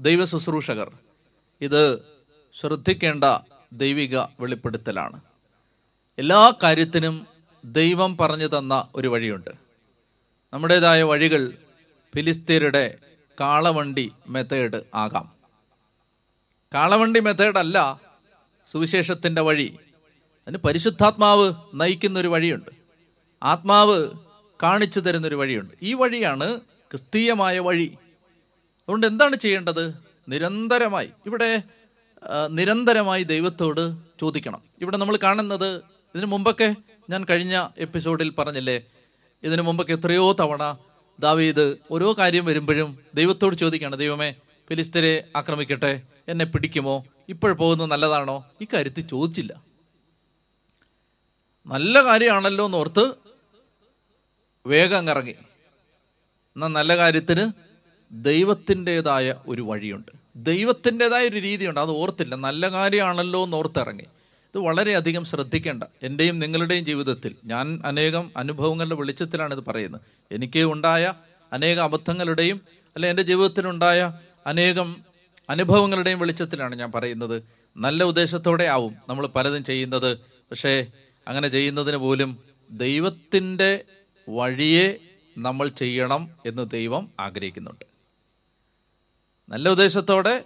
ദൈവ 0.00 0.24
ശുശ്രൂഷകർ 0.24 0.98
ഇത് 1.60 2.02
ശ്രദ്ധിക്കേണ്ട 2.54 3.24
ദൈവിക 3.72 4.18
വെളിപ്പെടുത്തലാണ്. 4.18 5.20
എല്ലാ 6.18 6.52
കാര്യത്തിനും 6.62 7.26
ദൈവം 7.64 8.16
പറഞ്ഞു 8.16 8.58
തന്ന 8.58 8.88
ഒരു 8.94 9.08
വഴിയുണ്ട്. 9.08 9.50
നമ്മുടേതായ 10.52 11.02
വഴികൾ 11.02 11.52
ഫിലിസ്തീനയുടെ 12.14 12.98
കാളവണ്ടി 13.40 14.12
മെത്തേഡ് 14.28 14.82
ആകാം. 14.94 15.32
കാളവണ്ടി 16.74 17.20
മെത്തേഡ് 17.20 17.56
അല്ല 17.56 18.00
സുവിശേഷത്തിന്റെ 18.66 19.42
വഴി. 19.42 19.78
അതിന് 20.46 20.58
പരിശുദ്ധാത്മാവ് 20.58 21.54
നയിക്കുന്ന 21.74 22.18
ഒരു 22.18 22.28
വഴിയുണ്ട്. 22.28 22.70
ആത്മാവ് 23.42 24.10
കാണിച്ചു 24.62 25.00
തരുന്നൊരു 25.00 25.34
വഴിയുണ്ട്. 25.34 25.74
ഈ 25.82 25.94
വഴിയാണ് 25.94 26.60
ക്രിസ്തീയമായ 26.60 27.58
വഴി. 27.58 27.98
അതുകൊണ്ട് 28.78 29.06
എന്താണ് 29.06 29.36
ചെയ്യേണ്ടത്? 29.36 29.94
നിരന്തരമായി 30.28 31.10
ഇവിടെ 31.26 31.62
നിരന്തരമായി 32.50 33.22
ദൈവത്തോട് 33.22 33.96
ചോദിക്കണം. 34.20 34.62
ഇവിടെ 34.80 34.96
നമ്മൾ 34.96 35.16
കാണുന്നത് 35.16 35.91
ഇതിനു 36.14 36.26
മുമ്പൊക്കെ 36.26 36.76
ഞാൻ 37.10 37.24
കഴിഞ്ഞ 37.24 37.68
എപ്പിസോഡിൽ 37.78 38.30
പറഞ്ഞില്ലേ 38.30 38.82
ഇതിനു 39.42 39.62
മുമ്പൊക്കെ 39.62 39.92
എത്രയോ 39.92 40.32
തവണ 40.32 40.76
ദാവീദ് 41.20 41.76
ഓരോ 41.90 42.12
കാര്യം 42.12 42.44
വരുമ്പോഴും 42.44 42.98
ദൈവത്തോട് 43.14 43.56
ചോദിക്കുകയാണ് 43.56 43.96
ദൈവമേ 43.96 44.34
ഫിലിസ്തരെ 44.68 45.28
ആക്രമിക്കട്ടെ? 45.36 46.02
എന്നെ 46.28 46.44
പിടിക്കുമോ? 46.44 47.04
ഇപ്പോൾ 47.28 47.52
പോകുന്നത് 47.52 47.90
നല്ലതാണോ? 47.90 48.44
ഈ 48.62 48.64
ചോദിച്ചില്ല. 49.00 49.62
നല്ല 51.66 52.04
കാര്യമാണല്ലോ 52.04 52.64
എന്ന് 52.64 52.78
ഓർത്ത് 52.78 53.14
വേഗം 54.66 55.10
ഇറങ്ങി. 55.10 55.34
എന്നാൽ 56.56 56.68
നല്ല 56.68 56.96
കാര്യത്തിന് 56.96 57.52
ദൈവത്തിന്റെതായ 58.12 59.34
ഒരു 59.46 59.62
വഴിയുണ്ട്. 59.62 60.12
ദൈവത്തിന്റെതായ 60.36 61.28
ഒരു 61.28 61.36
രീതിയുണ്ട്. 61.36 61.80
അത് 61.80 61.90
ഓർത്തില്ല. 61.90 62.34
നല്ല 62.34 62.70
കാര്യമാണല്ലോ 62.70 63.44
എന്ന് 63.44 63.56
ഓർത്തിറങ്ങി 63.56 64.04
ഇത് 64.54 64.62
വളരെയധികം 64.62 65.24
ശ്രദ്ധിക്കേണ്ട. 65.24 65.84
എന്റെയും 66.02 66.38
നിങ്ങളുടെയും 66.38 66.84
ജീവിതത്തിൽ 66.84 67.36
ഞാൻ 67.44 67.82
അനേകം 67.84 68.30
അനുഭവങ്ങളുടെ 68.36 68.94
വെളിച്ചത്തിലാണ് 68.94 69.54
ഇത് 69.54 69.64
പറയുന്നത്. 69.64 70.00
എനിക്ക് 70.32 70.58
ഉണ്ടായ 70.58 71.14
അനേക 71.52 71.78
അബദ്ധങ്ങളുടെയും 71.78 72.60
അല്ലെ 72.94 73.10
എന്റെ 73.10 73.22
ജീവിതത്തിലുണ്ടായ 73.22 74.12
അനേകം 74.46 75.04
അനുഭവങ്ങളുടെയും 75.50 76.18
വെളിച്ചത്തിലാണ് 76.18 76.74
ഞാൻ 76.74 76.92
പറയുന്നത്. 76.92 77.42
നല്ല 77.76 78.04
ഉദ്ദേശത്തോടെ 78.04 78.64
ആവും 78.64 78.96
നമ്മൾ 79.08 79.26
പലതും 79.26 79.64
ചെയ്യുന്നത്. 79.64 80.16
പക്ഷേ 80.50 80.86
അങ്ങനെ 81.28 81.48
ചെയ്യുന്നതിന് 81.48 81.96
പോലും 81.96 82.38
ദൈവത്തിന്റെ 82.70 83.84
വഴിയെ 84.28 84.98
നമ്മൾ 85.38 85.68
ചെയ്യണം 85.68 86.30
എന്ന് 86.46 86.70
ദൈവം 86.70 87.10
ആഗ്രഹിക്കുന്നുണ്ട്. 87.20 87.84
നല്ല 89.48 89.68
ഉദ്ദേശത്തോടെ 89.68 90.44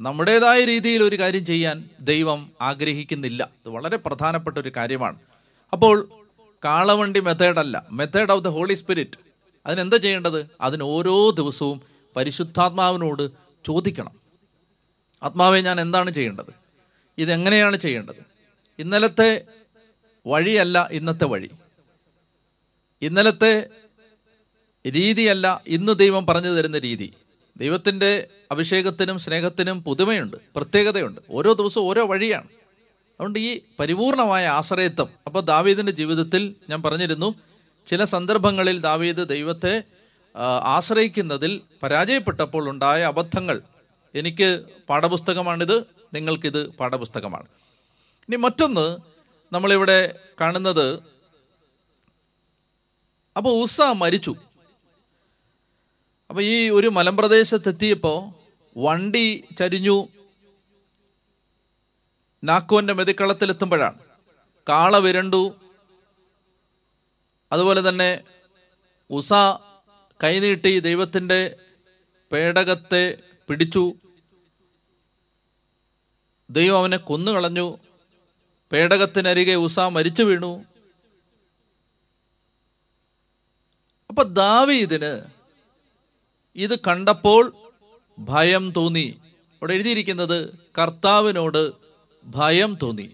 നമ്മുടേതായ 0.00 0.64
രീതിയിൽ 0.64 1.02
ഒരു 1.02 1.18
കാര്യം 1.18 1.44
ചെയ്യാൻ 1.44 1.88
ദൈവം 2.00 2.52
ആഗ്രഹിക്കുന്നില്ല. 2.60 3.44
ഇത് 3.44 3.68
വളരെ 3.68 3.96
പ്രധാനപ്പെട്ട 3.96 4.58
ഒരു 4.58 4.72
കാര്യമാണ്. 4.76 5.18
അപ്പോൾ 5.72 6.08
കാളവണ്ടി 6.64 7.20
മെത്തേഡ് 7.20 7.58
അല്ല. 7.58 7.86
Method 7.90 8.32
of 8.32 8.44
the 8.44 8.48
holy 8.48 8.74
spirit 8.74 9.18
അതിനെന്താ 9.66 9.96
ചെയ്യേണ്ടത്? 9.96 10.46
അതിന് 10.60 10.82
ഓരോ 10.82 11.30
ദിവസവും 11.30 11.82
പരിശുദ്ധാത്മാവിനോട് 12.16 13.30
ചോദിക്കണം. 13.66 14.12
ആത്മാവെ 15.22 15.60
ഞാൻ 15.60 15.80
എന്താണ് 15.80 16.10
ചെയ്യേണ്ടത്? 16.10 16.54
ഇതെങ്ങനെയാണ് 17.18 17.76
ചെയ്യേണ്ടത്? 17.76 18.24
ഇന്നലത്തെ 18.78 19.44
വഴിയല്ല 20.26 20.88
ഇന്നത്തെ 20.92 21.24
വഴി. 21.24 21.50
ഇന്നലത്തെ 23.02 23.68
രീതിയല്ല 24.86 25.62
ഇന്ന് 25.66 25.92
ദൈവം 25.92 26.26
പറഞ്ഞു 26.26 26.48
തരുന്ന 26.48 26.78
രീതി. 26.78 27.12
ദൈവത്തിന്റെ 27.56 28.28
അഭിഷേകത്തിനും 28.50 29.18
സ്നേഹത്തിനും 29.18 29.84
പുതുമയുണ്ട് 29.84 30.36
പ്രത്യേകതയുണ്ട്. 30.56 31.20
ഓരോ 31.30 31.52
ദിവസവും 31.52 31.84
ഓരോ 31.84 32.06
വഴിയാണ്. 32.06 32.48
അതുകൊണ്ട് 33.14 33.38
ഈ 33.38 33.60
പരിപൂർണമായ 33.80 34.46
ആശ്രയത്വം 34.46 35.08
അപ്പോൾ 35.26 35.40
ദാവീദിന്റെ 35.40 35.92
ജീവിതത്തിൽ 35.92 36.54
ഞാൻ 36.70 36.82
പറഞ്ഞിരുന്നു 36.82 37.34
ചില 37.86 38.04
സന്ദർഭങ്ങളിൽ 38.04 38.80
ദാവീദ് 38.80 39.28
ദൈവത്തെ 39.28 39.82
ആശ്രയിക്കുന്നതിൽ 40.62 41.60
പരാജയപ്പെട്ടപ്പോൾ 41.82 42.68
ഉണ്ടായ 42.68 43.02
അബദ്ധങ്ങൾ. 43.02 43.60
എനിക്ക് 44.14 44.64
പാഠപുസ്തകമാണിത് 44.88 45.84
നിങ്ങൾക്കിത് 46.14 46.68
പാഠപുസ്തകമാണ്. 46.68 47.46
ഇനി 48.28 48.36
മറ്റൊന്ന് 48.36 48.96
നമ്മളിവിടെ 49.52 50.18
കാണുന്നത് 50.40 51.02
അപ്പോൾ 53.36 53.62
ഉസ 53.62 53.80
മരിച്ചു. 53.80 54.34
അപ്പൊ 56.30 56.42
ഈ 56.42 56.70
ഒരു 56.70 56.88
മലമ്പ്രദേശത്തെത്തിയപ്പോ 56.88 58.40
വണ്ടി 58.76 59.44
ചരിഞ്ഞു. 59.58 60.08
നാക്കോന്റെ 62.44 62.92
മെതിക്കളത്തിലെത്തുമ്പോഴാണ്. 62.92 63.98
കാള 64.68 64.96
വിരണ്ടു. 64.96 65.54
അതുപോലെ 67.52 67.88
തന്നെ 67.88 68.20
ഉസ 69.10 69.32
കൈനീട്ടി 70.24 70.78
ദൈവത്തിന്റെ 70.78 71.56
പേടകത്തെ 72.32 73.18
പിടിച്ചു. 73.48 73.94
ദൈവം 76.50 76.78
അവനെ 76.78 76.96
കൊന്നുകളഞ്ഞു. 76.96 77.78
പേടകത്തിനരികെ 78.72 79.54
ഉസ 79.54 79.78
മരിച്ചു 79.78 80.22
വീണു. 80.22 80.64
അപ്പൊ 84.08 84.22
ദാവീദിന് 84.22 85.35
ഇത് 86.56 86.78
കണ്ടപ്പോൾ 86.78 87.52
ഭയം 88.18 88.70
തോന്നി. 88.70 89.18
അവിടെ 89.52 89.74
എഴുതിയിരിക്കുന്നത് 89.74 90.54
കർത്താവിനോട് 90.78 91.72
ഭയം 92.24 92.78
തോന്നി. 92.82 93.10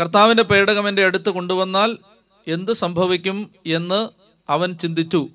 കർത്താവിന്റെ 0.00 0.42
പേടകം 0.42 0.88
എന്റെ 0.88 1.04
അടുത്ത് 1.04 1.30
കൊണ്ടുവന്നാൽ 1.30 1.96
എന്ത് 2.48 2.72
സംഭവിക്കും 2.72 3.50
എന്ന് 3.66 4.08
അവൻ 4.48 4.72
ചിന്തിച്ചു. 4.72 5.28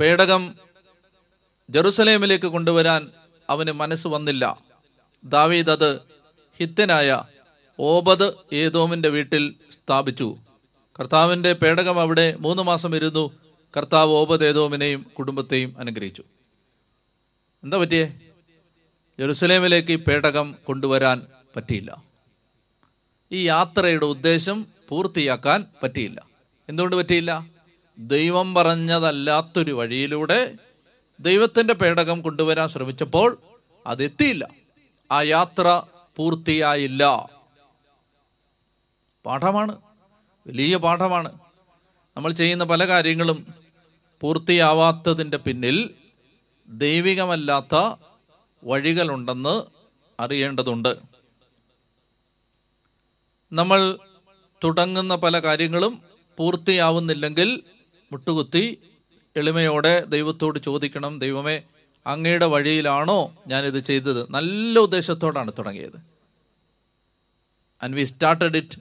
പേടകം 0.00 0.54
ജെറുസലേമിലേക്ക് 1.70 2.46
കൊണ്ടുവരാൻ 2.46 3.10
അവന് 3.50 3.72
മനസ്സ് 3.72 4.06
വന്നില്ല. 4.06 4.58
ദാവീദ് 5.24 5.70
അത് 5.70 5.98
ഹിത്തനായ 6.58 7.22
ഓബദ് 7.80 8.32
ഏതോമിന്റെ 8.52 9.08
വീട്ടിൽ 9.08 9.54
സ്ഥാപിച്ചു. 9.72 10.36
കർത്താവിന്റെ 11.00 11.52
പേടകം 11.52 12.00
അവിടെ 12.00 12.36
മൂന്ന് 12.40 12.62
മാസം 12.62 12.96
ഇരുന്നു. 12.96 13.49
കർത്താവ് 13.76 14.10
ഓപദേതോമിനെയും 14.10 15.10
കുടുംബത്തെയും 15.18 15.78
അനുഗ്രഹിച്ചു. 15.78 16.24
എന്താ 17.64 17.76
പറ്റിയേ? 17.76 18.20
ജെറുസലേമിലേക്ക് 19.18 19.92
ഈ 19.92 19.96
പേടകം 19.96 20.56
കൊണ്ടുവരാൻ 20.64 21.26
പറ്റിയില്ല. 21.56 22.02
ഈ 23.32 23.46
യാത്രയുടെ 23.46 24.06
ഉദ്ദേശം 24.06 24.66
പൂർത്തിയാക്കാൻ 24.88 25.66
പറ്റിയില്ല. 25.82 26.26
എന്തുകൊണ്ട് 26.68 26.96
പറ്റിയില്ല? 26.96 27.46
ദൈവം 27.98 28.54
പറഞ്ഞതല്ലാത്തൊരു 28.54 29.72
വഴിയിലൂടെ 29.72 30.54
ദൈവത്തിന്റെ 31.20 31.74
പേടകം 31.74 32.22
കൊണ്ടുവരാൻ 32.22 32.68
ശ്രമിച്ചപ്പോൾ 32.68 33.38
അതെത്തിയില്ല. 33.86 34.48
ആ 35.12 35.22
യാത്ര 35.22 35.82
പൂർത്തിയായില്ല. 36.16 37.28
പാഠമാണ്. 39.26 39.76
വലിയ 40.46 40.76
പാഠമാണ്. 40.76 41.38
നമ്മൾ 42.16 42.32
ചെയ്യുന്ന 42.32 42.64
പല 42.64 42.86
കാര്യങ്ങളും 42.86 43.59
പൂർത്തിയാവാത്തതിന്റെ 44.20 45.36
പിന്നിൽ 45.36 45.90
ദൈവികമല്ലാത്ത 46.68 47.94
വഴികളുണ്ടെന്ന് 48.64 49.62
അറിയേണ്ടതുണ്ട്. 50.22 50.96
നമ്മൾ 53.52 53.98
തുടങ്ങുന്ന 54.64 55.16
പല 55.16 55.38
കാര്യങ്ങളും 55.38 56.02
പൂർത്തിയാവുന്നില്ലെങ്കിൽ 56.36 57.62
മുട്ടുകുത്തി 58.12 58.78
എളിമയോടെ 59.36 60.04
ദൈവത്തോട് 60.04 60.58
ചോദിക്കണം 60.58 61.18
ദൈവമേ 61.18 61.62
അങ്ങയുടെ 62.06 62.46
വഴിയിലാണോ 62.46 63.34
ഞാനിത് 63.46 63.84
ചെയ്തത്? 63.84 64.26
നല്ല 64.30 64.78
ഉദ്ദേശത്തോടാണ് 64.78 65.52
തുടങ്ങിയത്. 65.58 65.98
And 67.82 67.96
we 67.96 68.04
started 68.04 68.56
it 68.56 68.78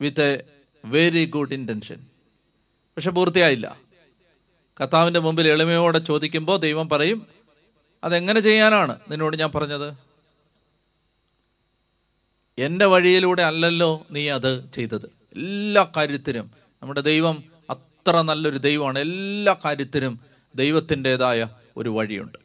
with 0.00 0.22
a 0.22 0.44
very 0.84 1.24
good 1.24 1.54
intention 1.54 1.96
പക്ഷെ 2.96 3.10
പൂർത്തിയായില്ല. 3.10 3.87
കർത്താവിന്റെ 4.80 5.20
മുമ്പിൽ 5.20 5.48
എളിമയോടെ 5.48 5.98
ചോദിക്കുമ്പോൾ 5.98 6.58
ദൈവം 6.58 6.88
പറയും 6.88 7.26
അതെങ്ങനെ 8.04 8.40
ചെയ്യാനാണ്? 8.40 8.98
നിന്നോട് 9.10 9.36
ഞാൻ 9.36 9.50
പറഞ്ഞത് 9.54 9.94
എന്റെ 12.58 12.84
വഴിയിലൂടെ 12.86 13.42
അല്ലല്ലോ 13.42 14.06
നീ 14.10 14.28
അത് 14.28 14.70
ചെയ്തത്. 14.74 15.06
എല്ലാ 15.32 15.88
കാര്യത്തിനും 15.96 16.50
നമ്മുടെ 16.82 17.00
ദൈവം 17.00 17.44
അത്ര 17.70 18.20
നല്ലൊരു 18.20 18.58
ദൈവമാണ്. 18.58 18.98
എല്ലാ 18.98 19.56
കാര്യത്തിനും 19.64 20.20
ദൈവത്തിന്റെതായ 20.54 21.48
ഒരു 21.76 21.88
വഴിയുണ്ട്. 21.88 22.38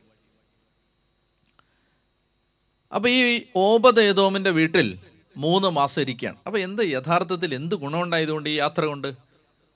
അപ്പൊ 2.96 3.10
ഈ 3.10 3.42
ഓപദേതോമിന്റെ 3.56 4.50
വീട്ടിൽ 4.50 5.00
മൂന്ന് 5.38 5.68
മാസം 5.68 6.02
ഇരിക്കുകയാണ് 6.02 6.38
അപ്പൊ 6.46 6.60
എന്ത് 6.60 6.82
യഥാർത്ഥത്തിൽ 6.82 7.56
എന്ത് 7.56 7.76
ഗുണമുണ്ടായതുകൊണ്ട് 7.76 8.50
ഈ 8.50 8.54
യാത്ര 8.54 8.86
കൊണ്ട്? 8.86 9.14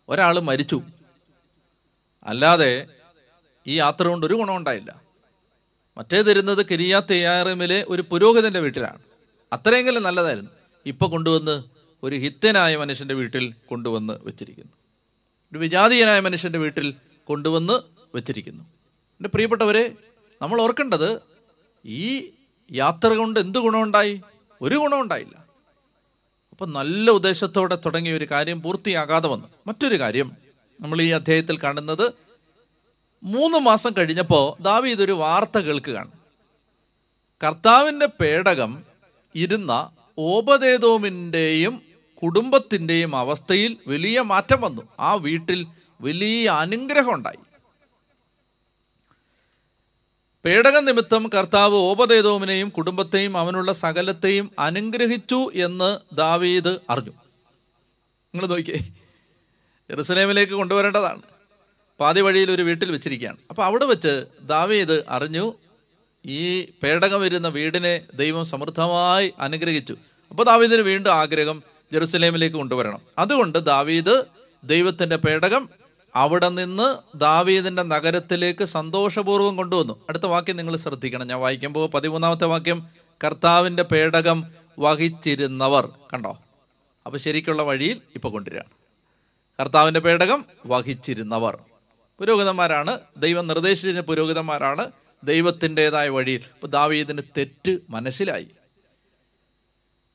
ഒരാൾ 0.09 0.39
മരിച്ചു. 0.39 0.81
അല്ലാതെ 2.27 2.87
ഈ 3.67 3.75
യാത്ര 3.75 4.07
കൊണ്ട് 4.07 4.25
ഒരു 4.25 4.33
ഗുണമുണ്ടായില്ല 4.33 5.01
മറ്റേതിരുന്നത് 5.97 6.65
കിരിയാത്തയ്യാറമിലെ 6.69 7.85
ഒരു 7.89 8.01
പുരോഹിതന്റെ 8.01 8.59
വീട്ടിലാണ്. 8.59 9.01
അത്രയെങ്കിലും 9.53 10.03
നല്ലതായിരുന്നു. 10.03 10.51
ഇപ്പൊ 10.85 11.07
കൊണ്ടുവന്ന് 11.07 11.63
ഒരു 12.03 12.15
ഹിത്യനായ 12.15 12.77
മനുഷ്യന്റെ 12.77 13.13
വീട്ടിൽ 13.13 13.53
കൊണ്ടുവന്ന് 13.65 14.13
വെച്ചിരിക്കുന്നു. 14.21 14.71
ഒരു 15.51 15.57
വിജാതീയനായ 15.57 16.19
മനുഷ്യന്റെ 16.19 16.59
വീട്ടിൽ 16.59 16.93
കൊണ്ടുവന്ന് 17.25 17.79
വെച്ചിരിക്കുന്നു. 18.15 18.63
എന്റെ 18.63 19.29
പ്രിയപ്പെട്ടവരെ 19.29 19.93
നമ്മൾ 20.41 20.61
ഓർക്കേണ്ടത് 20.61 21.21
ഈ 21.85 22.31
യാത്ര 22.71 23.07
കൊണ്ട് 23.07 23.39
എന്ത് 23.39 23.59
ഗുണമുണ്ടായി 23.59 24.21
ഒരു 24.61 24.75
ഗുണമുണ്ടായില്ല 24.75 25.37
അപ്പൊ 26.51 26.65
നല്ല 26.65 27.11
ഉദ്ദേശത്തോടെ 27.11 27.75
തുടങ്ങിയ 27.75 28.17
ഒരു 28.17 28.27
കാര്യം 28.31 28.61
പൂർത്തിയാകാതെ 28.61 29.27
വന്നു. 29.27 29.47
മറ്റൊരു 29.67 29.99
കാര്യം 29.99 30.46
നമ്മൾ 30.81 31.01
ഈ 31.01 31.09
അധ്യായത്തിൽ 31.09 31.57
കാണുന്നത് 31.57 32.13
മൂന്ന് 33.23 33.57
മാസം 33.57 33.91
കഴിഞ്ഞപ്പോൾ 33.97 34.61
ദാവി 34.61 34.89
ഇതൊരു 34.89 35.11
വാർത്ത 35.11 35.57
കേൾക്കുകയാണ്. 35.57 36.11
കർത്താവിന്റെ 37.43 38.05
പേടകം 38.05 38.83
ഇരുന്ന 39.35 39.91
ഓപദേതോമിന്റെയും 40.17 41.81
കുടുംബത്തിന്റെയും 42.23 43.15
അവസ്ഥയിൽ 43.15 43.77
വലിയ 43.87 44.21
മാറ്റം 44.21 44.61
വന്നു. 44.61 44.81
ആ 44.99 45.13
വീട്ടിൽ 45.13 45.67
വലിയ 46.01 46.49
അനുഗ്രഹം 46.49 47.13
ഉണ്ടായി. 47.13 47.37
പേടക 50.45 50.77
നിമിത്തം 50.77 51.29
കർത്താവ് 51.37 51.73
ഓപദേതോമിനെയും 51.73 52.69
കുടുംബത്തെയും 52.69 53.37
അവനുള്ള 53.37 53.73
സകലത്തെയും 53.73 54.51
അനുഗ്രഹിച്ചു 54.59 55.51
എന്ന് 55.53 56.15
ദാവീദ് 56.15 56.79
അറിഞ്ഞു. 56.89 57.11
നിങ്ങൾ 58.35 58.47
നോക്കിയേ 58.47 59.06
ജെറുസലേമിലേക്ക് 59.89 60.53
കൊണ്ടുവരേണ്ടതാണ്. 60.53 61.21
പാതി 61.99 62.21
വഴിയിൽ 62.21 62.51
ഒരു 62.51 62.61
വീട്ടിൽ 62.61 62.91
വെച്ചിരിക്കുകയാണ്. 62.91 63.37
അപ്പോൾ 63.49 63.65
അവിടെ 63.65 63.85
വെച്ച് 63.85 64.25
ദാവീദ് 64.41 65.03
അറിഞ്ഞു 65.09 65.53
ഈ 66.25 66.65
പേടകം 66.83 67.21
വരുന്ന 67.21 67.47
വീടിനെ 67.47 68.01
ദൈവം 68.13 68.45
സമൃദ്ധമായി 68.45 69.33
അനുഗ്രഹിച്ചു. 69.39 69.95
അപ്പോൾ 70.29 70.43
ദാവീദിന് 70.43 70.81
വീണ്ടും 70.81 71.13
ആഗ്രഹം 71.13 71.63
ജെറുസലേമിലേക്ക് 71.93 72.55
കൊണ്ടുവരണം. 72.55 73.01
അതുകൊണ്ട് 73.17 73.65
ദാവീദ് 73.65 74.25
ദൈവത്തിന്റെ 74.63 75.15
പേടകം 75.15 75.69
അവിടെ 76.15 76.49
നിന്ന് 76.49 77.17
ദാവീദിന്റെ 77.17 77.83
നഗരത്തിലേക്ക് 77.83 78.65
സന്തോഷപൂർവം 78.65 79.55
കൊണ്ടുവന്നു. 79.55 80.05
അടുത്ത 80.09 80.23
വാക്യം 80.23 80.57
നിങ്ങൾ 80.57 80.75
ശ്രദ്ധിക്കണം. 80.75 81.27
ഞാൻ 81.27 81.39
വായിക്കുമ്പോൾ 81.39 81.89
പതിമൂന്നാമത്തെ 81.89 82.45
വാക്യം 82.45 82.87
കർത്താവിന്റെ 83.23 83.83
പേടകം 83.83 84.45
വഹിച്ചിരുന്നവർ. 84.79 85.89
കണ്ടോ? 86.13 86.37
അപ്പോൾ 87.05 87.17
ശരിക്കുള്ള 87.17 87.61
വഴിയിൽ 87.61 88.01
ഇപ്പൊ 88.15 88.29
കൊണ്ടുവരികയാണ്. 88.29 88.76
കർത്താവിന്റെ 89.59 89.99
പേടകം 89.99 90.45
വഹിച്ചിരുന്നവർ. 90.65 91.63
പുരോഹിതന്മാരാണ് 92.19 92.99
ദൈവം 93.17 93.47
നിർദ്ദേശിച്ച 93.47 93.99
പുരോഹിതന്മാരാണ് 93.99 94.91
ദൈവത്തിന്റെതായ 95.23 96.09
വഴിയിൽ. 96.09 96.39
ഇപ്പൊ 96.39 96.67
ദാവീദിന് 96.67 97.21
തെറ്റ് 97.37 97.77
മനസ്സിലായി. 97.89 98.47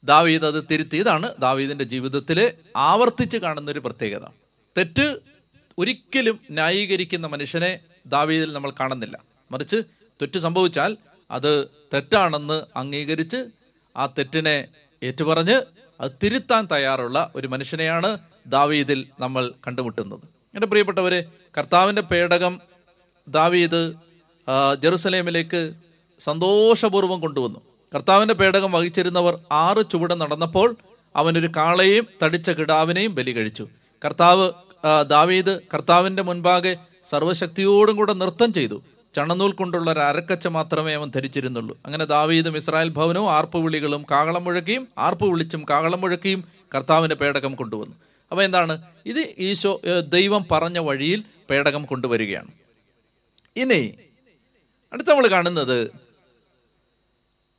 ദാവീദ് 0.04 0.44
അത് 0.44 0.64
തിരുത്തി. 0.70 0.96
ഇതാണ് 0.96 1.34
ദാവീദിന്റെ 1.38 1.84
ജീവിതത്തിലെ 1.84 2.54
ആവർത്തിച്ച് 2.76 3.38
കാണുന്ന 3.38 3.70
ഒരു 3.70 3.78
പ്രത്യേകത. 3.78 4.26
തെറ്റ് 4.78 5.18
ഒരിക്കലും 5.78 6.40
ന്യായീകരിക്കുന്ന 6.50 7.26
മനുഷ്യനെ 7.26 7.78
ദാവീദിൽ 8.06 8.52
നമ്മൾ 8.52 8.70
കാണുന്നില്ല. 8.70 9.24
മറിച്ച് 9.50 9.76
തെറ്റ് 10.22 10.38
സംഭവിച്ചാൽ 10.38 10.96
അത് 11.30 11.66
തെറ്റാണെന്ന് 11.94 12.62
അംഗീകരിച്ച് 12.76 13.46
ആ 13.96 14.06
തെറ്റിനെ 14.06 14.68
ഏറ്റുപറഞ്ഞ് 15.02 15.62
അത് 16.00 16.10
തിരുത്താൻ 16.22 16.68
തയ്യാറുള്ള 16.72 17.32
ഒരു 17.36 17.46
മനുഷ്യനെയാണ് 17.46 18.18
ദാവീദിൽ 18.46 19.06
നമ്മൾ 19.20 19.52
കണ്ടുമുട്ടുന്നത്. 19.66 20.24
എന്റെ 20.54 20.66
പ്രിയപ്പെട്ടവരെ 20.66 21.24
കർത്താവിന്റെ 21.58 22.02
പേടകം 22.02 22.60
ദാവീദ് 23.28 23.92
ജെറുസലേമിലേക്ക് 24.82 25.72
സന്തോഷപൂർവം 26.20 27.20
കൊണ്ടുവന്നു. 27.20 27.60
കർത്താവിന്റെ 27.94 28.34
പേടകം 28.34 28.72
വഹിച്ചിരുന്നവർ 28.72 29.38
ആറ് 29.52 29.90
ചുവട് 29.92 30.20
നടന്നപ്പോൾ 30.20 30.76
അവനൊരു 31.16 31.48
കാളയെയും 31.56 32.06
തടിച്ച 32.22 32.50
കിടാവിനെയും 32.50 33.14
ബലി 33.14 33.30
കഴിച്ചു. 33.30 33.68
കർത്താവ് 34.04 34.52
ദാവീദ് 35.08 35.60
കർത്താവിന്റെ 35.74 36.22
മുൻപാകെ 36.22 36.76
സർവശക്തിയോടും 37.10 37.96
കൂടെ 37.96 38.12
നൃത്തം 38.12 38.52
ചെയ്തു. 38.52 38.82
ചണനൂൽ 39.16 39.52
കൊണ്ടുള്ള 39.52 39.90
ഒരു 39.90 40.00
അരക്കച്ച 40.00 40.46
മാത്രമേ 40.46 40.94
അവൻ 40.94 41.10
ധരിച്ചിരുന്നുള്ളൂ. 41.16 41.78
അങ്ങനെ 41.86 42.04
ദാവീദും 42.04 42.56
ഇസ്രായേൽ 42.56 42.88
ഭവനവും 42.88 43.30
ആർപ്പ് 43.32 43.58
വിളികളും 43.58 44.04
കാകളം 44.10 44.44
മുഴക്കിയും 44.44 44.88
ആർപ്പ് 44.98 45.24
വിളിച്ചും 45.24 45.64
കാകളം 45.70 46.00
മുഴക്കിയും 46.00 46.44
കർത്താവിന്റെ 46.74 47.16
പേടകം 47.16 47.54
കൊണ്ടുവന്നു. 47.54 47.96
അപ്പോൾ 48.30 48.42
എന്താണ്? 48.42 48.82
ഇത് 49.06 49.34
ഈശോ 49.38 49.80
ദൈവം 50.08 50.44
പറഞ്ഞ 50.52 50.78
വഴിയിൽ 50.78 51.24
പേടകം 51.50 51.84
കൊണ്ടുവരികയാണ്. 51.84 52.48
ഇനി 53.56 53.94
അടുത്ത 54.92 55.08
നമ്മൾ 55.08 55.26
കാണുന്നത് 55.26 55.90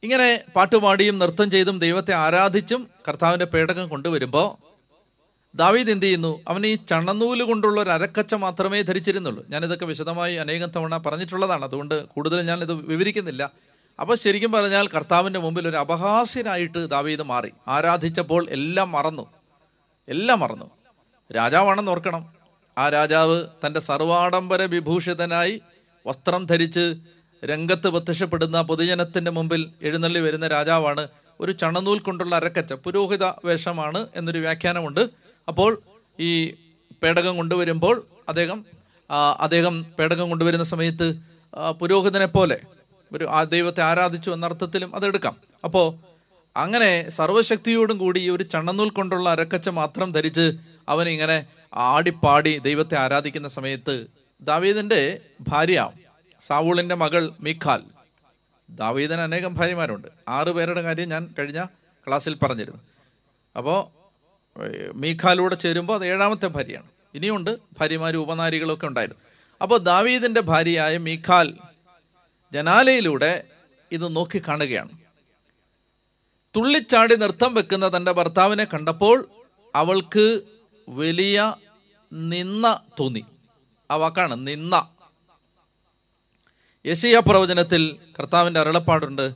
ഇങ്ങനെ 0.04 0.44
പാട്ടുപാടിയും 0.56 1.20
നൃത്തം 1.20 1.52
ചെയ്തും 1.52 1.80
ദൈവത്തെ 1.80 2.14
ആരാധിച്ചും 2.14 2.88
കർത്താവിന്റെ 3.08 3.46
പേടകം 3.46 3.90
കൊണ്ടുവരുമ്പോൾ 3.90 4.63
ദാവീദ് 5.56 5.90
എന്ത് 5.90 6.06
ചെയ്യുന്നു? 6.06 6.42
അവൻ 6.48 6.66
ഈ 6.66 6.76
ചണനൂൽ 6.76 7.44
കൊണ്ടുള്ള 7.44 7.82
ഒരു 7.82 7.90
അരക്കച്ച 7.90 8.34
മാത്രമേ 8.36 8.82
ധരിച്ചിരുന്നുള്ളൂ. 8.82 9.46
ഞാനിതൊക്കെ 9.50 9.86
വിശദമായി 9.86 10.36
അനേകം 10.36 10.72
തവണ 10.76 10.98
പറഞ്ഞിട്ടുള്ളതാണ്. 10.98 11.64
അതുകൊണ്ട് 11.64 12.06
കൂടുതൽ 12.06 12.42
ഞാനിത് 12.42 12.74
വിവരിക്കുന്നില്ല. 12.74 13.52
അപ്പോൾ 14.00 14.16
ശരിക്കും 14.16 14.52
പറഞ്ഞാൽ 14.52 14.88
കർത്താവിന്റെ 14.88 15.40
മുമ്പിൽ 15.40 15.68
ഒരു 15.68 15.78
അപഹാസ്യനായിട്ട് 15.78 16.90
ദാവീദ് 16.90 17.22
മാറി. 17.22 17.52
ആരാധിച്ചപ്പോൾ 17.68 18.50
എല്ലാം 18.50 18.92
മറന്നു. 18.92 19.28
എല്ലാം 20.10 20.40
മറന്നു. 20.40 20.72
രാജാവാണെന്ന് 21.36 21.92
ഓർക്കണം. 21.92 22.34
ആ 22.78 22.90
രാജാവ് 22.90 23.46
തന്റെ 23.66 23.80
സർവാഡംബര 23.80 24.62
വിഭൂഷിതനായി 24.62 25.62
വസ്ത്രം 26.08 26.46
ധരിച്ച് 26.46 26.96
രംഗത്ത് 27.46 27.88
പ്രത്യക്ഷപ്പെടുന്ന 27.88 28.62
പൊതുജനത്തിന്റെ 28.62 29.32
മുമ്പിൽ 29.32 29.70
എഴുന്നള്ളി 29.82 30.20
വരുന്ന 30.20 30.48
രാജാവാണ് 30.48 31.08
ഒരു 31.40 31.52
ചണനൂൽ 31.52 32.00
കൊണ്ടുള്ള 32.00 32.36
അരക്കച്ച 32.36 32.74
പുരോഹിത 32.74 33.24
വേഷമാണ് 33.24 34.08
എന്നൊരു 34.16 34.40
വ്യാഖ്യാനമുണ്ട്. 34.40 35.23
അപ്പോൾ 35.48 35.82
ഈ 36.20 36.52
പേടകം 37.04 37.38
കൊണ്ടുവരുമ്പോൾ 37.38 38.08
അദ്ദേഹം 38.30 38.66
അദ്ദേഹം 39.40 39.84
പേടകം 40.00 40.30
കൊണ്ടുവരുന്ന 40.30 40.64
സമയത്ത് 40.64 41.08
പുരോഹിതനെ 41.80 42.26
പോലെ 42.26 42.60
ഒരു 43.14 43.26
ആ 43.30 43.44
ദൈവത്തെ 43.44 43.82
ആരാധിച്ചു 43.84 44.32
എന്ന 44.32 44.46
അർത്ഥത്തിലും 44.46 44.96
അതെടുക്കാം. 44.96 45.38
അപ്പോൾ 45.64 45.88
അങ്ങനെ 46.58 47.10
സർവശക്തിയോടും 47.10 47.98
കൂടി 47.98 48.30
ഒരു 48.30 48.44
ചണ്ണനൂൽ 48.44 48.90
കൊണ്ടുള്ള 48.90 49.30
അരക്കച്ച 49.30 49.70
മാത്രം 49.70 50.12
ധരിച്ച് 50.12 50.54
അവൻ 50.90 51.10
ഇങ്ങനെ 51.10 51.46
ആടിപ്പാടി 51.74 52.58
ദൈവത്തെ 52.58 52.96
ആരാധിക്കുന്ന 53.00 53.48
സമയത്ത് 53.48 54.08
ദാവീദിന്റെ 54.42 55.20
ഭാര്യ 55.42 55.90
സാവൂളിന്റെ 56.42 56.96
മകൾ 56.96 57.32
മിഖാൽ. 57.42 57.84
ദാവീദിന് 58.70 59.22
അനേകം 59.22 59.56
ഭാര്യമാരുണ്ട്. 59.56 60.08
ആറ് 60.30 60.50
പേരുടെ 60.50 60.82
കാര്യം 60.82 61.10
ഞാൻ 61.10 61.34
കഴിഞ്ഞ 61.40 61.66
ക്ലാസ്സിൽ 62.08 62.36
പറഞ്ഞിരുന്നു. 62.36 62.80
അപ്പോൾ 63.58 64.03
മീഖാലൂടെ 64.96 65.56
ചേരുമ്പോൾ 65.56 65.94
അത് 65.94 66.06
ഏഴാമത്തെ 66.06 66.48
ഭാര്യയാണ്. 66.48 66.90
ഇനിയുണ്ട് 67.16 67.58
ഭാര്യമാരും 67.80 68.22
ഉപനാരികളൊക്കെ 68.22 68.88
ഉണ്ടായിരുന്നു 68.88 69.22
അപ്പോൾ 69.62 69.78
ദാവീദിന്റെ 69.78 70.42
ഭാര്യയായ 70.42 70.98
മീഖാൽ 70.98 71.54
ജനാലയിലൂടെ 72.54 73.44
ഇത് 73.92 74.16
നോക്കി 74.16 74.42
കാണുകയാണ്. 74.48 74.90
തുള്ളിച്ചാടി 76.56 77.16
നൃത്തം 77.16 77.54
വെക്കുന്ന 77.54 77.98
തന്റെ 77.98 78.12
ഭർത്താവിനെ 78.12 78.64
കണ്ടപ്പോൾ 78.64 79.30
അവൾക്ക് 79.76 80.42
വലിയ 80.90 81.56
നിന്ന 82.12 82.80
തോന്നി. 83.00 83.26
ആ 83.92 83.96
വാക്കാണ് 83.96 84.48
നിന്ന 84.48 84.88
യശയ 86.86 87.20
പ്രവചനത്തിൽ 87.20 87.98
കർത്താവിന്റെ 88.20 88.60
അരുളപ്പാടുണ്ട് 88.60 89.34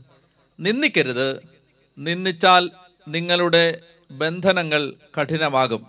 നിന്ദിക്കരുത് 0.60 1.42
നിന്നിച്ചാൽ 1.98 2.72
നിങ്ങളുടെ 3.08 3.82
ബന്ധനങ്ങൾ 4.12 4.94
കഠിനമാകും. 5.20 5.88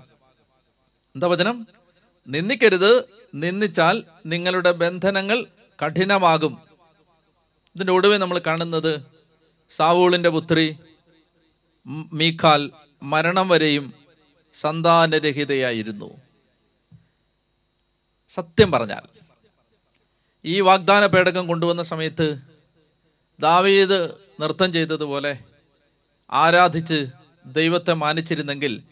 എന്താ 1.15 1.27
വചനം? 1.27 1.67
നിന്ദിക്കരുത് 2.29 3.05
നിന്ദിച്ചാൽ 3.35 4.03
നിങ്ങളുടെ 4.27 4.73
ബന്ധനങ്ങൾ 4.73 5.47
കഠിനമാകും. 5.85 6.59
ഇതിന്റെ 7.75 7.93
ഒടുവെ 7.93 8.19
നമ്മൾ 8.19 8.39
കാണുന്നത് 8.39 9.07
സാവൂളിന്റെ 9.71 10.29
പുത്രി 10.29 10.77
മീഖാൽ 12.13 12.71
മരണം 13.03 13.49
വരെയും 13.49 13.95
സന്താനരഹിതയായിരുന്നു. 14.55 16.21
സത്യം 18.29 18.71
പറഞ്ഞാൽ 18.71 19.19
ഈ 20.45 20.61
വാഗ്ദാന 20.61 21.07
പേടകം 21.07 21.47
കൊണ്ടുവന്ന 21.47 21.83
സമയത്ത് 21.83 22.39
ദാവീദ് 23.41 24.15
നൃത്തം 24.41 24.73
ചെയ്തതുപോലെ 24.73 25.39
ആരാധിച്ച് 26.31 27.07
ദൈവത്തെ 27.53 27.95
മാനിച്ചിരുന്നെങ്കിൽ 27.95 28.83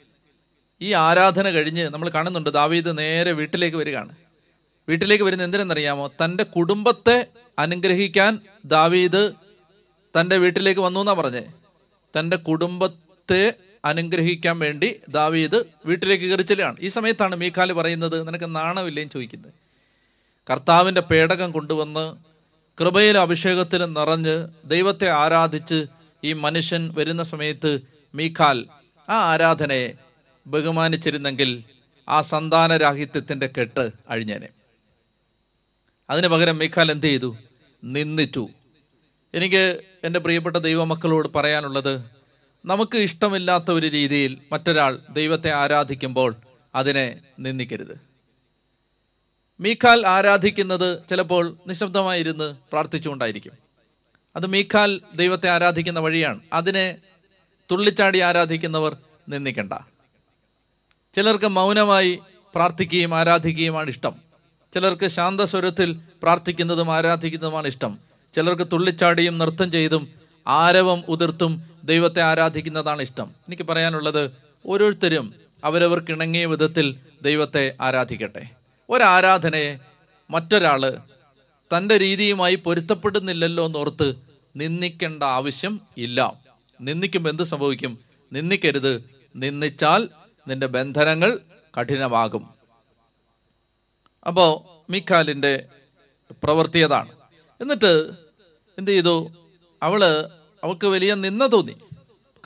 ഈ 0.81 0.93
ആരാധന 0.93 1.51
കഴിഞ്ഞ് 1.51 1.89
നമ്മൾ 1.89 2.09
കാണുന്നുണ്ട് 2.09 2.51
ദാവീദ് 2.51 2.99
നേരെ 2.99 3.33
വീട്ടിലേക്ക് 3.33 3.77
വരികയാണ്. 3.77 4.17
വീട്ടിലേക്ക് 4.89 5.25
വരുന്ന 5.25 5.45
എന്തിനെന്നറിയാമോ? 5.45 6.09
തന്റെ 6.25 6.45
കുടുംബത്തെ 6.45 7.27
അനുഗ്രഹിക്കാൻ 7.59 8.39
ദാവീദ് 8.65 9.33
തന്റെ 10.21 10.37
വീട്ടിലേക്ക് 10.37 10.81
വന്നു 10.81 11.01
എന്നാ 11.01 11.13
പറഞ്ഞേ. 11.13 11.43
തന്റെ 12.19 12.37
കുടുംബത്തെ 12.37 13.53
അനുഗ്രഹിക്കാൻ 13.85 14.59
വേണ്ടി 14.59 15.01
ദാവീദ് 15.09 15.65
വീട്ടിലേക്ക് 15.87 16.25
കയറിച്ചെല്ലുകയാണ് 16.25 16.77
ഈ 16.81 16.89
സമയത്താണ് 16.89 17.37
മീഖാൽ 17.37 17.73
പറയുന്നത് 17.73 18.27
നിനക്ക് 18.29 18.57
നാണമില്ലേന്ന് 18.57 19.13
ചോദിക്കുന്നത്. 19.13 19.53
കർത്താവിന്റെ 20.51 21.01
പേടകം 21.01 21.53
കൊണ്ടുവന്ന് 21.53 22.17
കൃപയിലും 22.81 23.21
അഭിഷേകത്തിലും 23.21 23.95
നിറഞ്ഞ് 23.95 24.49
ദൈവത്തെ 24.65 25.11
ആരാധിച്ച് 25.11 25.87
ഈ 26.25 26.33
മനുഷ്യൻ 26.33 26.95
വരുന്ന 26.99 27.23
സമയത്ത് 27.23 27.96
മീഖാൽ 28.17 28.67
ആ 29.09 29.33
ആരാധനയെ 29.33 29.93
ബഹുമാനിച്ചിരുന്നെങ്കിൽ 30.47 31.65
ആ 32.09 32.21
സന്താനരാഹിത്യത്തിന്റെ 32.21 33.47
കെട്ട് 33.47 33.91
അഴിഞ്ഞേനെ. 34.09 34.49
അതിന് 36.11 36.29
പകരം 36.29 36.59
മീഖാൽ 36.59 36.91
എന്ത് 36.91 37.07
ചെയ്തു? 37.07 37.37
നിന്നിച്ചു 37.85 38.49
എനിക്ക് 39.35 39.81
എന്റെ 40.05 40.19
പ്രിയപ്പെട്ട 40.19 40.57
ദൈവമക്കളോട് 40.57 41.29
പറയാനുള്ളത് 41.35 42.11
നമുക്ക് 42.65 42.99
ഇഷ്ടമില്ലാത്ത 42.99 43.71
ഒരു 43.71 43.87
രീതിയിൽ 43.87 44.39
മറ്റൊരാൾ 44.53 44.99
ദൈവത്തെ 45.11 45.53
ആരാധിക്കുമ്പോൾ 45.53 46.35
അതിനെ 46.75 47.21
നിന്ദിക്കരുത്. 47.39 48.01
മീഖാൽ 49.61 50.07
ആരാധിക്കുന്നത് 50.07 51.09
ചിലപ്പോൾ 51.11 51.57
നിശബ്ദമായിരുന്ന് 51.67 52.57
പ്രാർത്ഥിച്ചുകൊണ്ടായിരിക്കും. 52.73 53.53
അത് 54.37 54.47
മീഖാൽ 54.47 55.01
ദൈവത്തെ 55.15 55.49
ആരാധിക്കുന്ന 55.49 56.01
വഴിയാണ്. 56.01 56.41
അതിനെ 56.53 56.99
തുള്ളിച്ചാടി 57.71 58.19
ആരാധിക്കുന്നവർ 58.19 58.97
നിന്ദിക്കണ്ട. 59.29 59.73
ചിലർക്ക് 61.15 61.47
മൗനമായി 61.47 62.19
പ്രാർത്ഥിക്കുകയും 62.55 63.15
ആരാധിക്കുകയുമാണ് 63.15 63.89
ഇഷ്ടം. 63.89 64.17
ചിലർക്ക് 64.75 65.07
ശാന്തസ്വരത്തിൽ 65.07 66.01
പ്രാർത്ഥിക്കുന്നതും 66.23 66.95
ആരാധിക്കുന്നതുമാണ് 66.95 67.67
ഇഷ്ടം. 67.67 67.99
ചിലർക്ക് 68.35 68.69
തുള്ളിച്ചാടിയും 68.73 69.39
നൃത്തം 69.39 69.73
ചെയ്തും 69.73 70.09
ആരവം 70.47 71.05
ഉതിർത്തും 71.09 71.71
ദൈവത്തെ 71.85 72.23
ആരാധിക്കുന്നതാണ് 72.23 73.03
ഇഷ്ടം. 73.03 73.25
എനിക്ക് 73.25 73.63
പറയാനുള്ളത് 73.63 74.31
ഓരോരുത്തരും 74.67 75.35
അവരവർക്ക് 75.65 76.11
ഇണങ്ങിയ 76.11 76.47
വിധത്തിൽ 76.47 76.97
ദൈവത്തെ 77.23 77.75
ആരാധിക്കട്ടെ. 77.81 78.49
ഒരാരാധനയെ 78.91 79.77
മറ്റൊരാൾ 80.31 80.99
തന്റെ 81.77 81.99
രീതിയുമായി 81.99 82.55
പൊരുത്തപ്പെടുന്നില്ലല്ലോ 82.55 83.67
എന്നോർത്ത് 83.67 84.15
നിന്ദിക്കേണ്ട 84.57 85.23
ആവശ്യം 85.23 85.81
ഇല്ല. 85.97 86.46
നിന്ദിക്കുമ്പോൾ 86.81 87.31
എന്ത് 87.31 87.43
സംഭവിക്കും? 87.43 87.99
നിന്ദിക്കരുത്. 88.33 89.11
നിന്ദിച്ചാൽ 89.37 90.09
നിന്റെ 90.49 90.67
ബന്ധനങ്ങൾ 90.67 91.41
കഠിനമാകും. 91.81 92.49
അപ്പോൾ 94.27 94.77
മിക്കാലിന്റെ 94.93 95.65
പ്രവൃത്തി 96.45 96.79
അതാണ്. 96.79 97.13
എന്നിട്ട് 97.61 98.11
എന്ത് 98.79 98.91
ചെയ്തു? 98.91 99.31
അവൾ 99.83 100.05
അവൾക്ക് 100.65 100.87
വലിയ 100.87 101.15
നിന്ന 101.15 101.53
തോന്നി. 101.53 101.77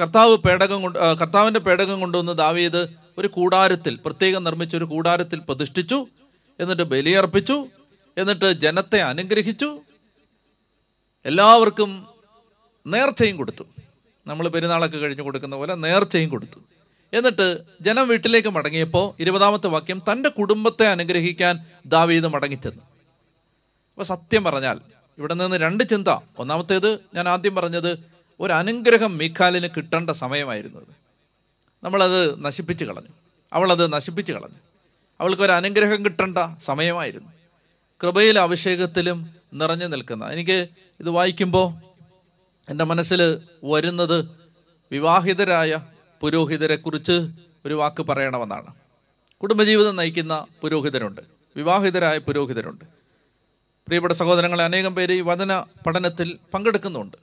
കർത്താവ് 0.00 0.36
പേടകം 0.36 0.82
കൊണ്ട് 0.82 0.98
കർത്താവിന്റെ 0.98 1.60
പേടകം 1.60 2.00
കൊണ്ടുവന്ന് 2.00 2.32
ദാവീദ് 2.32 2.88
ഒരു 3.18 3.28
കൂടാരത്തിൽ 3.28 4.00
പ്രത്യേകം 4.04 4.44
നിർമ്മിച്ച 4.44 4.76
ഒരു 4.76 4.84
കൂടാരത്തിൽ 4.84 5.38
പ്രതിഷ്ഠിച്ചു. 5.38 6.06
എന്നിട്ട് 6.60 6.82
ബലിയർപ്പിച്ചു. 6.82 7.66
എന്നിട്ട് 8.18 8.52
ജനത്തെ 8.52 9.02
അനുഗ്രഹിച്ചു. 9.02 9.80
എല്ലാവർക്കും 11.26 12.06
നേർച്ചയും 12.86 13.36
കൊടുത്തു. 13.36 13.64
നമ്മൾ 14.26 14.48
പെരുന്നാളൊക്കെ 14.48 14.98
കഴിഞ്ഞ് 14.98 15.22
കൊടുക്കുന്ന 15.22 15.56
പോലെ 15.56 15.74
നേർച്ചയും 15.74 16.30
കൊടുത്തു. 16.30 16.60
എന്നിട്ട് 17.12 17.60
ജനം 17.80 18.08
വീട്ടിലേക്ക് 18.08 18.48
മടങ്ങിയപ്പോൾ 18.48 19.22
ഇരുപതാമത്തെ 19.22 19.66
വാക്യം 19.66 20.02
തന്റെ 20.12 20.28
കുടുംബത്തെ 20.28 20.86
അനുഗ്രഹിക്കാൻ 20.86 21.58
ദാവീദ് 21.86 22.26
മടങ്ങിച്ചെന്നു. 22.26 22.82
അപ്പോൾ 23.92 24.02
സത്യം 24.02 24.44
പറഞ്ഞാൽ 24.44 24.80
ഇവിടെ 25.18 25.34
നിന്ന് 25.34 25.56
രണ്ട് 25.56 25.84
ചിന്ത. 25.84 26.08
ഒന്നാമത്തേത് 26.38 26.98
ഞാൻ 27.14 27.28
ആദ്യം 27.28 27.54
പറഞ്ഞത് 27.54 27.98
ഒരു 28.40 28.52
അനുഗ്രഹം 28.52 29.18
മീഖാലിന് 29.18 29.68
കിട്ടേണ്ട 29.76 30.10
സമയമായിരുന്നു 30.10 30.78
അത്. 30.78 30.94
നമ്മളത് 31.84 32.44
നശിപ്പിച്ച് 32.44 32.84
കളഞ്ഞു. 32.84 33.08
അവളത് 33.52 33.92
നശിപ്പിച്ച് 33.92 34.32
കളഞ്ഞു. 34.32 34.56
അവൾക്ക് 35.20 35.42
ഒരു 35.42 35.52
അനുഗ്രഹം 35.52 36.04
കിട്ടേണ്ട 36.04 36.38
സമയമായിരുന്നു. 36.58 37.28
കൃപയിലും 38.02 38.42
അഭിഷേകത്തിലും 38.42 39.34
നിറഞ്ഞു 39.54 39.86
നിൽക്കുന്ന. 39.86 40.26
എനിക്ക് 40.26 40.68
ഇത് 41.00 41.10
വായിക്കുമ്പോൾ 41.10 41.89
എന്റെ 42.70 42.84
മനസ്സിൽ 42.84 43.38
വരുന്നത് 43.64 44.28
വിവാഹിതരായ 44.92 45.80
പുരോഹിതരെ 46.20 46.76
കുറിച്ച് 46.76 47.28
ഒരു 47.66 47.74
വാക്ക് 47.74 48.02
പറയണമെന്നാണ്. 48.02 48.74
കുടുംബജീവിതം 49.42 49.96
നയിക്കുന്ന 49.96 50.46
പുരോഹിതരുണ്ട്. 50.60 51.20
വിവാഹിതരായ 51.56 52.18
പുരോഹിതരുണ്ട്. 52.18 52.84
പ്രിയപ്പെട്ട 53.86 54.14
സഹോദരങ്ങളെ 54.14 54.64
അനേകം 54.64 54.94
പേര് 54.94 55.12
ഈ 55.12 55.20
വചന 55.20 55.64
പഠനത്തിൽ 55.86 56.38
പങ്കെടുക്കുന്നുണ്ട്. 56.54 57.16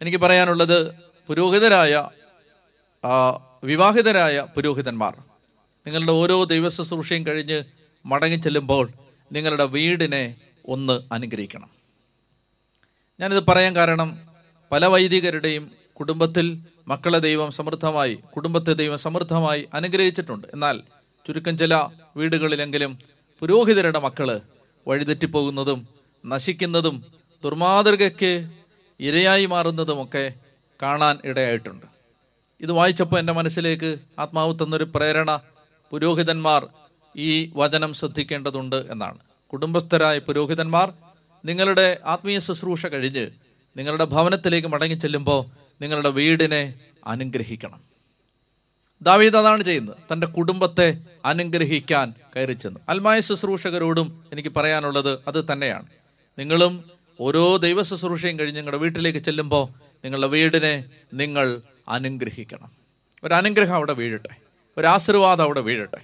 എനിക്ക് 0.00 0.18
പറയാനുള്ളത് 0.18 0.94
പുരോഹിതരായ 1.26 2.08
വിവാഹിതരായ 3.64 4.46
പുരോഹിതന്മാർ 4.56 5.16
നിങ്ങളുടെ 5.86 6.12
ഓരോ 6.12 6.44
ദിവസ 6.44 6.76
ശുശ്രൂഷയും 6.76 7.26
കഴിഞ്ഞ് 7.26 7.64
മടങ്ങി 8.06 8.36
ചെല്ലുമ്പോൾ 8.36 8.88
നിങ്ങളുടെ 9.32 9.64
വീടിനെ 9.64 10.36
ഒന്ന് 10.68 11.02
അനുഗ്രഹിക്കണം. 11.12 11.75
ഞാനിത് 13.20 13.46
പറയാൻ 13.46 13.76
കാരണം 13.76 14.18
പല 14.72 14.86
വൈദികരുടെയും 14.86 15.70
കുടുംബത്തിൽ 15.92 16.58
മക്കളെ 16.88 17.18
ദൈവം 17.18 17.50
സമൃദ്ധമായി 17.50 18.14
കുടുംബത്തെ 18.14 18.72
ദൈവം 18.72 18.98
സമൃദ്ധമായി 18.98 19.68
അനുഗ്രഹിച്ചിട്ടുണ്ട്. 19.74 20.46
എന്നാൽ 20.52 20.80
ചുരുക്കം 21.26 21.58
ചില 21.58 21.74
വീടുകളിലെങ്കിലും 22.16 22.98
പുരോഹിതരുടെ 23.40 23.98
മക്കൾ 23.98 24.40
വഴിതെറ്റിപ്പോകുന്നതും 24.88 25.88
നശിക്കുന്നതും 26.26 27.04
ദുർമാതൃകയ്ക്ക് 27.44 28.50
ഇരയായി 29.00 29.46
മാറുന്നതുമൊക്കെ 29.46 30.34
കാണാൻ 30.82 31.18
ഇടയായിട്ടുണ്ട്. 31.24 31.86
ഇത് 32.60 32.72
വായിച്ചപ്പോൾ 32.72 33.18
എന്റെ 33.18 33.32
മനസ്സിലേക്ക് 33.32 33.96
ആത്മാവ് 34.18 34.54
തന്നൊരു 34.54 34.84
പ്രേരണ 34.84 35.40
പുരോഹിതന്മാർ 35.90 36.66
ഈ 37.16 37.52
വചനം 37.56 37.92
ശ്രദ്ധിക്കേണ്ടതുണ്ട് 37.92 38.76
എന്നാണ്. 38.76 39.18
കുടുംബസ്ഥരായ 39.52 40.18
പുരോഹിതന്മാർ 40.18 40.92
നിങ്ങളുടെ 41.46 42.00
ആത്മീയ 42.04 42.38
ശുശ്രൂഷ 42.38 42.86
കഴിഞ്ഞ് 42.86 43.30
നിങ്ങളുടെ 43.76 44.04
ഭവനത്തിലേക്ക് 44.04 44.68
മടങ്ങി 44.68 44.94
ചെല്ലുമ്പോൾ 44.94 45.46
നിങ്ങളുടെ 45.82 46.08
വീടിനെ 46.08 46.74
അനുഗ്രഹിക്കണം. 47.06 47.80
ദാവീദ് 49.02 49.36
അതാണ് 49.36 49.62
ചെയ്യുന്നത്. 49.62 49.96
തന്റെ 50.12 50.26
കുടുംബത്തെ 50.26 50.98
അനുഗ്രഹിക്കാൻ 51.24 52.14
കയറി 52.36 52.52
ചെന്നു. 52.52 52.80
അൽമായ 52.88 53.20
ശുശ്രൂഷകരോടും 53.20 54.24
എനിക്ക് 54.32 54.48
പറയാനുള്ളത് 54.48 55.18
അത് 55.28 55.52
തന്നെയാണ്. 55.52 55.86
നിങ്ങളും 56.38 56.90
ഓരോ 57.20 57.56
ദൈവ 57.56 57.82
ശുശ്രൂഷയും 57.82 58.38
കഴിഞ്ഞ് 58.38 58.56
നിങ്ങളുടെ 58.56 58.78
വീട്ടിലേക്ക് 58.78 59.18
ചെല്ലുമ്പോൾ 59.18 59.68
നിങ്ങളുടെ 60.04 60.26
വീടിനെ 60.26 60.84
നിങ്ങൾ 61.14 61.60
അനുഗ്രഹിക്കണം. 61.88 62.70
ഒരു 63.24 63.34
അനുഗ്രഹം 63.34 63.74
അവിടെ 63.74 63.92
വീഴട്ടെ. 63.92 64.36
ഒരു 64.78 64.86
ആശീർവാദം 64.86 65.44
അവിടെ 65.44 65.60
വീഴട്ടെ. 65.60 65.98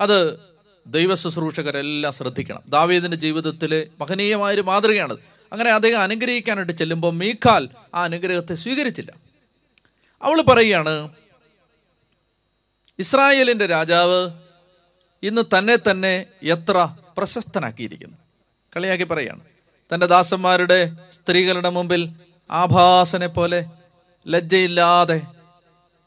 അത് 0.00 0.38
ദൈവ 0.86 1.14
ശുശ്രൂഷകരെല്ലാം 1.14 2.12
ശ്രദ്ധിക്കണം. 2.12 2.62
ദാവീദിന്റെ 2.68 3.16
ജീവിതത്തിലെ 3.16 3.86
മഹനീയമായൊരു 4.00 4.60
മാതൃകയാണത്. 4.60 5.18
അങ്ങനെ 5.52 5.70
അദ്ദേഹം 5.70 6.00
അനുഗ്രഹിക്കാനായിട്ട് 6.00 6.72
ചെല്ലുമ്പോൾ 6.72 7.12
മീഖാൽ 7.12 7.68
ആ 7.94 8.02
അനുഗ്രഹത്തെ 8.02 8.54
സ്വീകരിച്ചില്ല. 8.54 9.12
അവൾ 10.22 10.40
പറയുകയാണ് 10.40 11.08
ഇസ്രായേലിന്റെ 12.98 13.66
രാജാവ് 13.66 14.30
ഇന്ന് 15.22 15.42
തന്നെ 15.58 15.78
തന്നെ 15.90 16.26
എത്ര 16.42 16.88
പ്രശസ്തനാക്കിയിരിക്കുന്നു. 17.18 18.16
കളിയാക്കി 18.76 19.04
പറയാണ് 19.04 19.40
തന്റെ 19.94 20.06
ദാസന്മാരുടെ 20.06 20.92
സ്ത്രീകളുടെ 21.12 21.68
മുമ്പിൽ 21.68 22.08
ആഭാസനെ 22.50 23.26
പോലെ 23.26 23.66
ലജ്ജയില്ലാതെ 24.28 25.22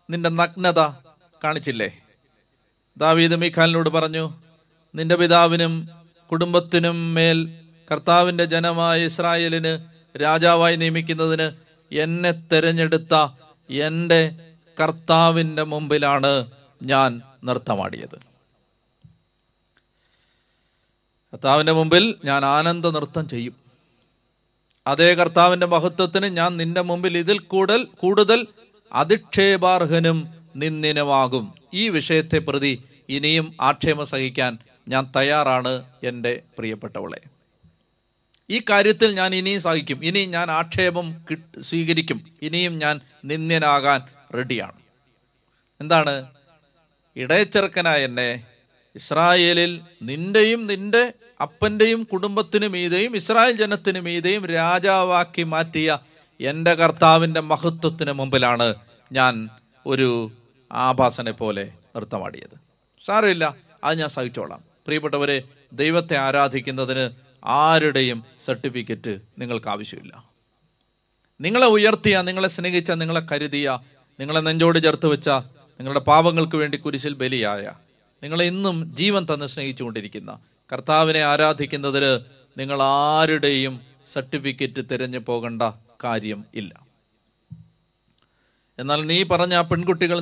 നിന്റെ 0.09 0.29
നഗ്നത 0.29 0.79
കാണിച്ചില്ലേ? 1.43 1.97
ദാവീദ് 2.97 3.35
മീഖാലിനോട് 3.35 3.89
പറഞ്ഞു 3.89 4.46
നിന്റെ 4.97 5.15
പിതാവിനും 5.15 5.89
കുടുംബത്തിനും 6.31 7.13
മേൽ 7.13 7.53
കർത്താവിന്റെ 7.91 8.45
ജനമായ 8.45 9.05
ഇസ്രായേലിന് 9.05 9.79
രാജാവായി 10.17 10.75
നിയമിക്കുന്നതിന് 10.75 11.51
എന്നെ 11.91 12.31
തെരഞ്ഞെടുത്ത 12.31 13.27
എന്റെ 13.69 14.35
കർത്താവിന്റെ 14.79 15.63
മുമ്പിലാണ് 15.63 16.51
ഞാൻ 16.83 17.21
നൃത്തമാടിയത്. 17.43 18.15
കർത്താവിന്റെ 21.33 21.71
മുമ്പിൽ 21.71 22.15
ഞാൻ 22.25 22.45
ആനന്ദ 22.45 22.87
നൃത്തം 22.87 23.29
ചെയ്യും. 23.29 23.55
അതേ 24.87 25.13
കർത്താവിന്റെ 25.13 25.65
മഹത്വത്തിന് 25.65 26.25
ഞാൻ 26.25 26.57
നിന്റെ 26.57 26.81
മുമ്പിൽ 26.81 27.17
ഇതിൽ 27.17 27.39
കൂടുതൽ 27.39 27.83
കൂടുതൽ 27.83 28.47
അധിക്ഷേപാർഹനും 28.93 30.27
നിന്ദിനുമാകും. 30.55 31.53
ഈ 31.73 31.89
വിഷയത്തെ 31.89 32.37
പ്രതി 32.37 32.83
ഇനിയും 33.09 33.57
ആക്ഷേപം 33.61 34.05
സഹിക്കാൻ 34.05 34.57
ഞാൻ 34.87 35.11
തയ്യാറാണ് 35.15 35.83
എന്റെ 36.03 36.41
പ്രിയപ്പെട്ടവളെ. 36.57 37.21
ഈ 38.49 38.61
കാര്യത്തിൽ 38.69 39.11
ഞാൻ 39.11 39.35
ഇനിയും 39.35 39.61
സഹിക്കും. 39.61 40.05
ഇനി 40.05 40.25
ഞാൻ 40.25 40.51
ആക്ഷേപം 40.51 41.25
സ്വീകരിക്കും. 41.59 42.27
ഇനിയും 42.41 42.77
ഞാൻ 42.77 42.99
നിന്ദ്യനാകാൻ 43.25 44.01
റെഡിയാണ്. 44.35 44.77
എന്താണ്? 45.81 46.27
ഇടയച്ചെറുക്കനായ 47.15 48.05
എന്നെ 48.05 48.43
ഇസ്രായേലിൽ 48.95 49.81
നിന്റെയും 50.01 50.67
നിന്റെ 50.67 51.13
അപ്പന്റെയും 51.41 52.03
കുടുംബത്തിനു 52.03 52.67
മീതെയും 52.67 53.15
ഇസ്രായേൽ 53.15 53.51
ജനത്തിനു 53.51 53.99
മീതെയും 53.99 54.45
രാജാവാക്കി 54.45 55.43
മാറ്റിയ 55.43 55.97
എന്റെ 56.41 56.73
കർത്താവിന്റെ 56.73 57.39
മഹത്വത്തിന് 57.39 58.11
മുമ്പിലാണ് 58.11 58.75
ഞാൻ 59.11 59.49
ഒരു 59.85 60.31
ആഭാസനെ 60.71 61.31
പോലെ 61.31 61.73
നൃത്തമാടിയത്. 61.95 62.57
സാരമില്ല 63.05 63.55
അത് 63.83 63.99
ഞാൻ 63.99 64.09
സഹിച്ചോളാം. 64.09 64.76
പ്രിയപ്പെട്ടവരെ 64.87 65.37
ദൈവത്തെ 65.73 66.15
ആരാധിക്കുന്നതിന് 66.17 67.05
ആരുടെയും 67.59 68.19
സർട്ടിഫിക്കറ്റ് 68.39 69.13
നിങ്ങൾക്ക് 69.37 69.69
ആവശ്യമില്ല 69.69 70.13
നിങ്ങളെ 71.39 71.67
ഉയർത്തിയ 71.67 72.21
നിങ്ങളെ 72.21 72.49
സ്നേഹിച്ച 72.49 72.91
നിങ്ങളെ 73.01 73.21
കരുതിയ 73.31 73.67
നിങ്ങളെ 74.19 74.41
നെഞ്ചോട് 74.41 74.79
ചേർത്ത് 74.85 75.07
വെച്ച 75.07 75.29
നിങ്ങളുടെ 75.79 76.03
പാപങ്ങൾക്ക് 76.03 76.57
വേണ്ടി 76.57 76.77
കുരിശിൽ 76.77 77.13
ബലിയായ 77.13 77.65
നിങ്ങളെ 78.23 78.45
ഇന്നും 78.45 78.77
ജീവൻ 78.93 79.23
തന്ന് 79.25 79.47
സ്നേഹിച്ചുകൊണ്ടിരിക്കുന്ന 79.47 80.31
കർത്താവിനെ 80.69 81.21
ആരാധിക്കുന്നതിന് 81.23 82.11
നിങ്ങൾ 82.57 82.79
ആരുടെയും 82.83 83.73
സർട്ടിഫിക്കറ്റ് 84.07 84.81
തിരഞ്ഞു 84.91 85.19
പോകേണ്ട 85.27 85.63
കാര്യം 86.03 86.41
ഇല്ല. 86.53 86.71
എന്നാൽ 88.79 88.99
നീ 89.05 89.23
പറഞ്ഞ 89.31 89.53
ആ 89.53 89.63
പെൺകുട്ടികൾ 89.71 90.17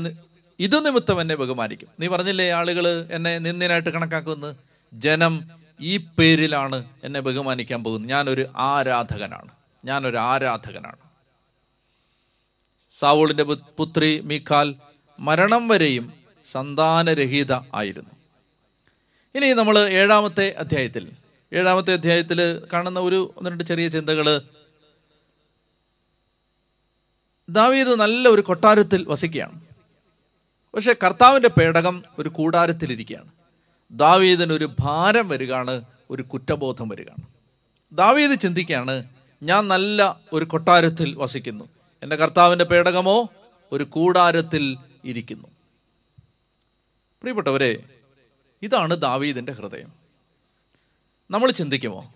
ഇത് 0.59 0.85
നിമിത്തം 0.85 1.21
എന്നെ 1.21 1.35
ബഹുമാനിക്കും. 1.35 1.87
നീ 1.99 2.07
പറഞ്ഞില്ലേ 2.07 2.49
ആളുകൾ 2.49 3.07
എന്നെ 3.11 3.37
നിന്ദിനായിട്ട് 3.37 3.89
കണക്കാക്കുന്നു? 3.89 4.55
ജനം 4.93 5.49
ഈ 5.81 5.97
പേരിലാണ് 5.97 6.85
എന്നെ 7.03 7.19
ബഹുമാനിക്കാൻ 7.19 7.83
പോകുന്നത്. 7.83 8.09
ഞാനൊരു 8.09 8.45
ആരാധകനാണ്. 8.55 9.47
ഞാനൊരു 9.85 10.17
ആരാധകനാണ്. 10.17 10.95
സാവൂളിന്റെ 12.91 13.43
പു- 13.43 13.59
പുത്രി 13.77 14.19
മീഖാൽ 14.19 14.75
മരണം 15.19 15.67
വരെയും 15.67 16.13
സന്താനരഹിത 16.51 17.53
ആയിരുന്നു. 17.53 18.09
ഇനി 19.35 19.53
നമ്മൾ 19.53 19.79
ഏഴാമത്തെ 19.79 20.55
അധ്യായത്തിൽ 20.57 21.11
ഏഴാമത്തെ 21.53 21.93
അധ്യായത്തിൽ 21.93 22.61
കാണുന്ന 22.73 22.99
ഒരു 22.99 23.33
ഒന്ന് 23.37 23.49
രണ്ട് 23.49 23.63
ചെറിയ 23.63 23.87
ചിന്തകൾ 23.87 24.41
ദാവീദ് 27.49 27.95
നല്ല 27.95 28.27
ഒരു 28.27 28.41
കൊട്ടാരത്തിൽ 28.41 29.05
വസിക്കുകയാണ്. 29.07 29.64
പക്ഷെ 30.75 30.95
കർത്താവിന്റെ 31.03 31.49
പേടകം 31.49 32.03
ഒരു 32.19 32.29
കൂടാരത്തിലിരിക്കുകയാണ്. 32.29 33.29
ദാവീദിന് 33.91 34.53
ഒരു 34.53 34.69
ഭാരം 34.79 35.29
വരികയാണ് 35.29 35.81
ഒരു 36.09 36.21
കുറ്റബോധം 36.21 36.89
വരികയാണ്. 36.89 37.23
ദാവീദ് 37.91 38.39
ചിന്തിക്കുകയാണ് 38.39 39.03
ഞാൻ 39.43 39.67
നല്ല 39.67 40.19
ഒരു 40.33 40.45
കൊട്ടാരത്തിൽ 40.45 41.15
വസിക്കുന്നു. 41.15 41.65
എന്റെ 42.03 42.15
കർത്താവിന്റെ 42.15 42.65
പേടകമോ 42.65 43.29
ഒരു 43.71 43.83
കൂടാരത്തിൽ 43.83 44.77
ഇരിക്കുന്നു. 45.05 45.47
പ്രിയപ്പെട്ടവരെ 47.21 47.83
ഇതാണ് 48.63 49.01
ദാവീദിന്റെ 49.01 49.51
ഹൃദയം. 49.51 49.93
നമ്മൾ 51.31 51.51
ചിന്തിക്കുമോ 51.51 52.13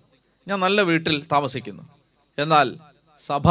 ഞാൻ 0.48 0.60
നല്ല 0.60 0.82
വീട്ടിൽ 0.82 1.26
താമസിക്കുന്നു. 1.32 1.84
എന്നാൽ 2.38 2.76
സഭ 3.20 3.48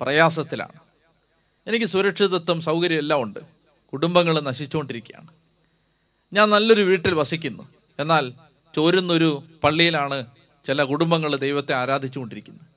പ്രയാസത്തിലാണ്. 0.00 0.80
എനിക്ക് 1.66 1.86
സുരക്ഷിതത്വം 1.86 2.60
സൗകര്യം 2.60 2.98
എല്ലാം 2.98 3.22
ഉണ്ട്. 3.22 3.57
കുടുംബങ്ങൾ 3.92 4.40
നശിച്ചുകൊണ്ടിരിക്കുകയാണ്. 4.40 5.28
ഞാൻ 6.32 6.50
നല്ലൊരു 6.50 6.82
വീട്ടിൽ 6.82 7.14
വസിക്കുന്നു. 7.14 7.68
എന്നാൽ 7.98 8.32
ചോരുന്നൊരു 8.76 9.42
പള്ളിയിലാണ് 9.64 10.26
ചില 10.64 10.82
കുടുംബങ്ങൾ 10.82 11.36
ദൈവത്തെ 11.36 11.74
ആരാധിച്ചുകൊണ്ടിരിക്കുന്നത്. 11.74 12.68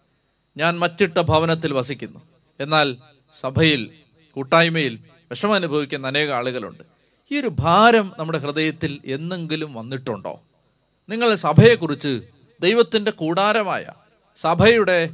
ഞാൻ 0.58 0.80
മറ്റിട്ട 0.80 1.18
ഭവനത്തിൽ 1.18 1.74
വസിക്കുന്നു. 1.74 2.20
എന്നാൽ 2.60 2.96
സഭയിൽ 3.40 3.92
കൂട്ടായ്മയിൽ 4.32 5.00
വിഷമം 5.16 5.54
അനുഭവിക്കുന്ന 5.54 6.08
അനേക 6.08 6.30
ആളുകളുണ്ട്. 6.30 6.84
ഈ 7.32 7.40
ഒരു 7.40 7.48
ഭാരം 7.48 8.14
നമ്മുടെ 8.20 8.38
ഹൃദയത്തിൽ 8.38 9.02
എന്നെങ്കിലും 9.06 9.74
വന്നിട്ടുണ്ടോ? 9.74 10.42
നിങ്ങൾ 11.10 11.36
സഭയെക്കുറിച്ച് 11.36 12.22
ദൈവത്തിന്റെ 12.62 13.12
കൂടാരമായ 13.12 13.86
സഭയുടെ 14.36 15.10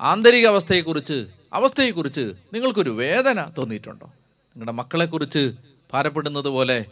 ആന്തരിക 0.00 0.46
അവസ്ഥയെക്കുറിച്ച് 0.46 1.26
അവസ്ഥയെക്കുറിച്ച് 1.52 2.32
നിങ്ങൾക്കൊരു 2.52 2.90
വേദന 2.90 3.50
തോന്നിയിട്ടുണ്ടോ? 3.58 4.12
നിങ്ങളുടെ 4.56 4.72
മക്കളെക്കുറിച്ച് 4.72 5.54
ഭാരപ്പെടുന്നത് 5.92 6.48
പോലെ 6.48 6.84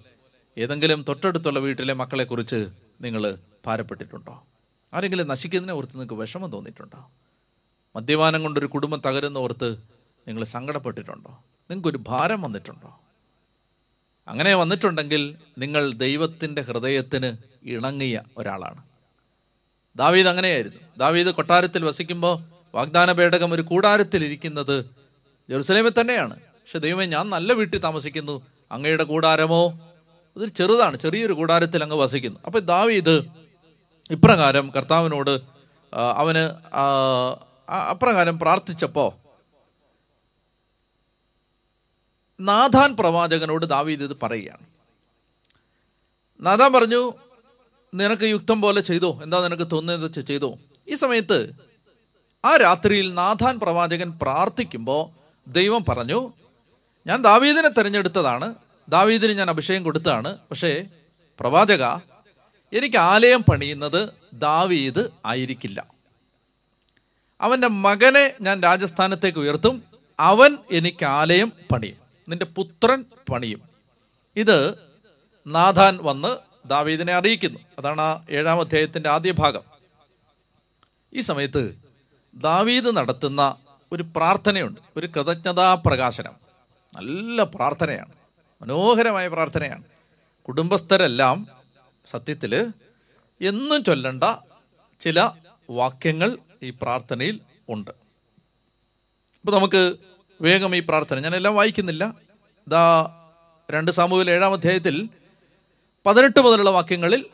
ഏതെങ്കിലും 0.59 1.05
തൊട്ടടുത്തുള്ള 1.09 1.59
വീട്ടിലെ 1.59 1.95
മക്കളെക്കുറിച്ച് 1.95 2.69
നിങ്ങൾ 3.01 3.39
ഭാരപ്പെട്ടിട്ടുണ്ടോ? 3.67 4.43
ആരെങ്കിലും 4.95 5.29
നശിക്കുന്നതിനെ 5.29 5.79
ഓർത്ത് 5.79 5.93
നിങ്ങൾക്ക് 5.93 6.15
വിഷമം 6.15 6.51
തോന്നിയിട്ടുണ്ടോ? 6.51 7.11
മദ്യപാനം 7.97 8.43
കൊണ്ടൊരു 8.43 8.67
കുടുംബം 8.67 9.03
തകരുന്ന 9.07 9.39
ഓർത്ത് 9.39 9.73
നിങ്ങൾ 10.29 10.45
സങ്കടപ്പെട്ടിട്ടുണ്ടോ? 10.45 11.31
നിങ്ങൾക്കൊരു 11.71 12.01
ഭാരം 12.09 12.43
വന്നിട്ടുണ്ടോ? 12.43 13.01
അങ്ങനെ 14.29 14.55
വന്നിട്ടുണ്ടെങ്കിൽ 14.55 15.37
നിങ്ങൾ 15.59 15.93
ദൈവത്തിന്റെ 15.93 16.63
ഹൃദയത്തിന് 16.63 17.37
ഇണങ്ങിയ 17.69 18.23
ഒരാളാണ്. 18.39 18.83
ദാവീദ് 19.97 20.29
അങ്ങനെയായിരുന്നു. 20.29 20.81
ദാവീദ് 20.99 21.29
കൊട്ടാരത്തിൽ 21.29 21.85
വസിക്കുമ്പോൾ 21.85 22.43
വാഗ്ദാന 22.75 23.13
പേടകം 23.13 23.53
ഒരു 23.53 23.63
കൂടാരത്തിൽ 23.63 24.25
ഇരിക്കുന്നത് 24.25 24.85
ജെറുസലേമിൽ 25.51 25.93
തന്നെയാണ്. 26.01 26.41
പക്ഷെ 26.73 26.87
ദൈവമേ 26.87 27.07
ഞാൻ 27.07 27.31
നല്ല 27.31 27.53
വീട്ടിൽ 27.53 27.79
താമസിക്കുന്നു. 27.79 28.47
അങ്ങയുടെ 28.73 29.05
കൂടാരമോ? 29.05 29.73
അതൊരു 30.37 30.51
ചെറുതാണ് 30.51 30.97
ചെറിയൊരു 30.97 31.33
കൂടാരത്തിൽ 31.33 31.83
അങ്ങ് 31.83 31.97
വസിക്കുന്നു. 31.97 32.41
അപ്പൊ 32.47 32.61
ദാവീദ് 32.61 33.17
ഇപ്രകാരം 34.11 34.71
കർത്താവിനോട് 34.77 35.41
അവന് 35.95 36.45
അപ്രകാരം 37.73 38.39
പ്രാർത്ഥിച്ചപ്പോ 38.39 39.15
നാഥാൻ 42.41 42.97
പ്രവാചകനോട് 42.97 43.67
ദാവീദ് 43.67 44.03
ഇത് 44.03 44.17
പറയുകയാണ്. 44.23 44.67
നാഥാൻ 46.41 46.73
പറഞ്ഞു 46.73 47.13
നിനക്ക് 47.95 48.23
യുക്തം 48.23 48.61
പോലെ 48.61 48.81
ചെയ്തോ? 48.81 49.21
എന്താ 49.23 49.45
നിനക്ക് 49.45 49.69
തോന്നുന്നത് 49.73 50.11
വെച്ച് 50.11 50.21
ചെയ്തോ? 50.21 50.59
ഈ 50.89 50.95
സമയത്ത് 50.95 51.53
ആ 52.45 52.57
രാത്രിയിൽ 52.57 53.15
നാഥാൻ 53.15 53.61
പ്രവാചകൻ 53.61 54.19
പ്രാർത്ഥിക്കുമ്പോൾ 54.23 55.03
ദൈവം 55.51 55.85
പറഞ്ഞു 55.85 56.33
ഞാൻ 57.07 57.23
ദാവീദിനെ 57.23 57.69
തിരഞ്ഞെടുത്തതാണ്. 57.69 58.55
ദാവീദിന് 58.89 59.33
ഞാൻ 59.33 59.51
അഭിഷേകം 59.51 59.85
കൊടുത്തതാണ്. 59.85 60.39
പക്ഷേ 60.51 60.85
പ്രവാചക 61.41 61.85
എനിക്ക് 62.77 62.97
ആലയം 62.97 63.43
പണിയുന്നത് 63.43 64.09
ദാവീദ് 64.33 65.11
ആയിരിക്കില്ല. 65.27 65.87
അവന്റെ 67.41 67.69
മകനെ 67.69 68.35
ഞാൻ 68.41 68.63
രാജസ്ഥാനത്തേക്ക് 68.63 69.39
ഉയർത്തും. 69.39 69.83
അവൻ 70.21 70.59
എനിക്ക് 70.73 71.05
ആലയം 71.05 71.53
പണിയും. 71.73 71.97
നിന്റെ 72.29 72.47
പുത്രൻ 72.47 73.05
പണിയും. 73.33 73.63
ഇത് 74.37 74.75
നാഥാൻ 75.47 75.99
വന്ന് 76.03 76.37
ദാവീദിനെ 76.69 77.13
അറിയിക്കുന്നു. 77.13 77.61
അതാണ് 77.79 78.01
ആ 78.01 78.25
ഏഴാം 78.31 78.61
അധ്യായത്തിന്റെ 78.61 79.11
ആദ്യ 79.11 79.33
ഭാഗം. 79.33 79.63
ഈ 81.15 81.21
സമയത്ത് 81.21 81.79
ദാവീദ് 82.35 82.97
നടത്തുന്ന 82.97 83.57
ഒരു 83.93 84.03
പ്രാർത്ഥനയുണ്ട്. 84.03 84.81
ഒരു 84.97 85.07
കൃതജ്ഞതാ 85.07 85.83
പ്രകാശനം. 85.87 86.52
നല്ല 86.97 87.43
പ്രാർത്ഥനയാണ്. 87.43 88.13
മനോഹരമായ 88.63 89.29
പ്രാർത്ഥനയാണ്. 89.29 89.85
കുടുംബസ്ഥരെല്ലാം 90.43 91.47
സത്യത്തിൽ 92.11 92.73
എന്നും 93.41 93.85
ചൊല്ലണ്ട 93.85 94.25
ചില 95.01 95.31
വാക്യങ്ങൾ 95.71 96.39
ഈ 96.63 96.71
പ്രാർത്ഥനയിൽ 96.71 97.41
ഉണ്ട്. 97.69 97.91
ഇപ്പൊ 99.11 99.53
നമുക്ക് 99.53 99.97
വേഗം 100.41 100.77
ഈ 100.77 100.81
പ്രാർത്ഥന. 100.81 101.21
ഞാൻ 101.21 101.37
എല്ലാം 101.37 101.57
വായിക്കുന്നില്ല. 101.57 102.15
ഇതാ 102.67 103.11
രണ്ട് 103.71 103.91
സാമൂഹിക 103.91 104.31
ഏഴാം 104.31 104.53
അധ്യായത്തിൽ 104.53 105.09
പതിനെട്ട് 106.07 106.41
മുതലുള്ള 106.41 106.71
വാക്യങ്ങളിൽ 106.71 107.27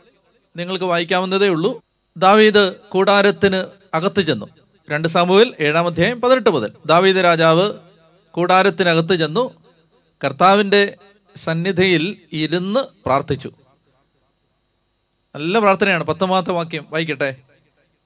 നിങ്ങൾക്ക് 0.57 0.85
വായിക്കാവുന്നതേ 0.85 1.49
ഉള്ളൂ. 1.49 1.83
ദാവീദ് 2.17 2.77
കൂടാരത്തിന് 2.89 3.67
അകത്ത് 3.95 4.21
ചെന്നു. 4.21 4.47
രണ്ട് 4.91 5.09
സാമുവിൽ 5.09 5.57
ഏഴാം 5.61 5.87
അധ്യായം 5.87 6.21
പതിനെട്ട് 6.21 6.51
മുതൽ. 6.51 6.73
ദാവീദ് 6.87 7.17
രാജാവ് 7.17 7.88
കൂടാരത്തിനകത്ത് 8.33 9.15
ചെന്നു 9.15 9.51
കർത്താവിന്റെ 10.25 10.97
സന്നിധിയിൽ 11.37 12.17
ഇരുന്ന് 12.33 12.81
പ്രാർത്ഥിച്ചു. 12.81 13.53
നല്ല 15.35 15.59
പ്രാർത്ഥനയാണ് 15.59 16.05
പത്തൊമ്പതാമത്തെ 16.05 16.51
വാക്യം 16.51 16.87
വായിക്കട്ടെ. 16.91 17.37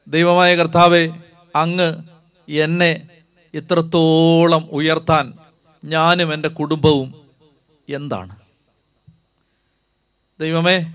ദൈവമായ 0.09 0.57
കർത്താവെ 0.57 1.09
അങ്ങ് 1.57 2.03
എന്നെ 2.49 3.09
ഇത്രത്തോളം 3.55 4.69
ഉയർത്താൻ 4.71 5.33
ഞാനും 5.85 6.33
എന്റെ 6.33 6.49
കുടുംബവും 6.49 7.15
എന്താണ്? 7.89 8.37
ദൈവമേ 10.41 10.93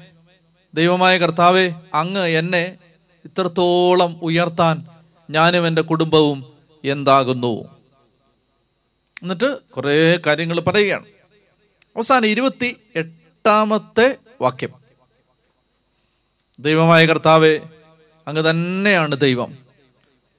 ദൈവമായ 0.73 1.17
കർത്താവെ 1.17 1.71
അങ്ങ് 1.93 2.27
എന്നെ 2.27 2.77
ഇത്രത്തോളം 3.25 4.19
ഉയർത്താൻ 4.21 4.85
ഞാനും 5.29 5.67
എന്റെ 5.67 5.81
കുടുംബവും 5.81 6.53
എന്താകുന്നു? 6.83 7.76
എന്നിട്ട് 9.23 9.61
കുറേ 9.61 10.19
കാര്യങ്ങൾ 10.25 10.59
പറയുകയാണ്. 10.59 11.05
അവസാനം 11.95 12.25
ഇരുപത്തി 12.25 12.77
എട്ടാമത്തെ 12.95 14.17
വാക്യം. 14.41 14.69
ദൈവമായ 16.59 17.05
കർത്താവെ 17.05 17.59
അങ്ങ് 18.27 18.49
തന്നെയാണ് 18.49 19.19
ദൈവം. 19.19 19.57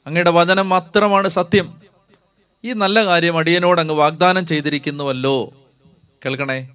അങ്ങയുടെ 0.07 0.31
വചനം 0.31 0.69
മാത്രമാണ് 0.69 1.29
സത്യം. 1.29 1.83
ഈ 2.65 2.73
നല്ല 2.73 3.05
കാര്യം 3.05 3.37
അടിയനോട് 3.37 3.81
അങ്ങ് 3.81 3.95
വാഗ്ദാനം 3.95 4.47
ചെയ്തിരിക്കുന്നുവല്ലോ. 4.47 5.53
കേൾക്കണേ 6.25 6.69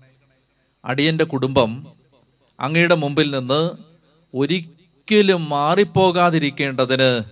അടിയന്റെ 0.86 1.24
കുടുംബം 1.24 1.88
അങ്ങയുടെ 2.60 2.96
മുമ്പിൽ 2.96 3.32
നിന്ന് 3.32 3.72
ഒരിക്കലും 4.36 5.50
മാറിപ്പോകാതിരിക്കേണ്ടതിന് 5.50 7.24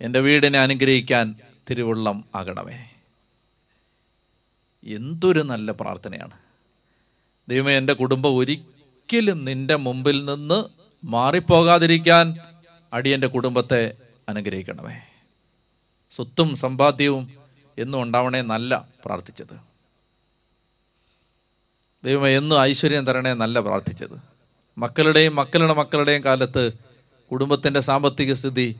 എന്റെ 0.00 0.20
വീടിനെ 0.20 0.58
അനുഗ്രഹിക്കാൻ 0.58 1.34
തിരുവള്ളം 1.70 2.24
ആകണമേ. 2.34 2.90
എന്തൊരു 4.86 5.40
നല്ല 5.40 5.72
പ്രാർത്ഥനയാണ്. 5.72 6.30
ദൈവമേ 7.48 7.78
എന്റെ 7.78 7.92
കുടുംബം 7.92 8.36
ഒരിക്കലും 8.36 9.44
നിന്റെ 9.44 9.76
മുമ്പിൽ 9.76 10.24
നിന്ന് 10.24 10.64
മാറിപ്പോകാതിരിക്കാൻ 11.04 12.38
അടിയന്റെ 12.92 13.26
കുടുംബത്തെ 13.26 13.92
അനുഗ്രഹിക്കണമേ. 14.28 15.00
സ്വത്തും 16.16 16.56
സമ്പാദ്യവും 16.56 17.32
എന്നും 17.78 18.02
ഉണ്ടാവണേ 18.02 18.40
നല്ല 18.40 18.88
പ്രാർത്ഥിച്ചത്. 19.04 19.56
ദൈവമേ 22.04 22.36
എന്നും 22.36 22.62
ഐശ്വര്യം 22.62 23.06
തരണേ 23.06 23.32
നല്ല 23.32 23.60
പ്രാർത്ഥിച്ചത്. 23.60 24.20
മക്കളുടെയും 24.78 25.36
മക്കളുടെ 25.36 25.72
മക്കളുടെയും 25.72 26.24
കാലത്ത് 26.24 26.72
കുടുംബത്തിന്റെ 27.30 27.80
സാമ്പത്തിക 27.80 28.32
സ്ഥിതി 28.32 28.76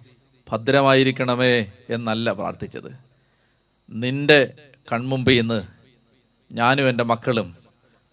ഭദ്രമായിരിക്കണമേ 0.51 1.73
എന്നല്ല 1.90 2.33
പ്രാർത്ഥിച്ചത്. 2.33 2.99
നിന്റെ 3.90 4.55
കൺമുമ്പിൽ 4.92 5.40
നിന്ന് 5.40 5.76
ഞാനും 6.52 6.88
എന്റെ 6.88 7.04
മക്കളും 7.04 7.56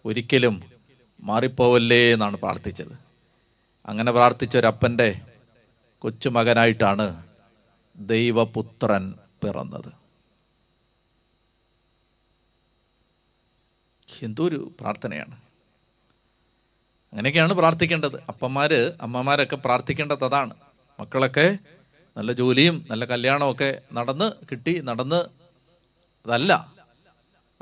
ഒരിക്കലും 0.06 0.64
മാറിപ്പോവല്ലേ 1.20 2.14
എന്നാണ് 2.14 2.38
പ്രാർത്ഥിച്ചത്. 2.38 2.92
അങ്ങനെ 3.86 4.12
പ്രാർത്ഥിച്ച 4.12 4.58
ഒരപ്പന്റെ 4.58 5.22
കൊച്ചുമകനായിട്ടാണ് 6.00 7.24
ദൈവപുത്രൻ 7.98 9.14
പിറന്നത്. 9.44 10.04
എന്തൊരു 14.24 14.72
പ്രാർത്ഥനയാണ്. 14.80 15.36
അങ്ങനെയൊക്കെയാണ് 17.12 17.54
പ്രാർത്ഥിക്കേണ്ടത്. 17.54 18.22
അപ്പന്മാർ 18.22 18.74
അമ്മമാരൊക്കെ 19.02 19.56
പ്രാർത്ഥിക്കേണ്ടത് 19.56 20.26
അതാണ് 20.26 20.54
മക്കളൊക്കെ 21.00 21.58
നല്ല 22.18 22.32
ജോലിയും 22.32 22.86
നല്ല 22.92 23.06
കല്യാണമൊക്കെ 23.06 23.82
നടന്ന് 23.94 24.32
കിട്ടി 24.52 24.80
നടന്ന് 24.80 25.26
അതല്ല 26.26 26.73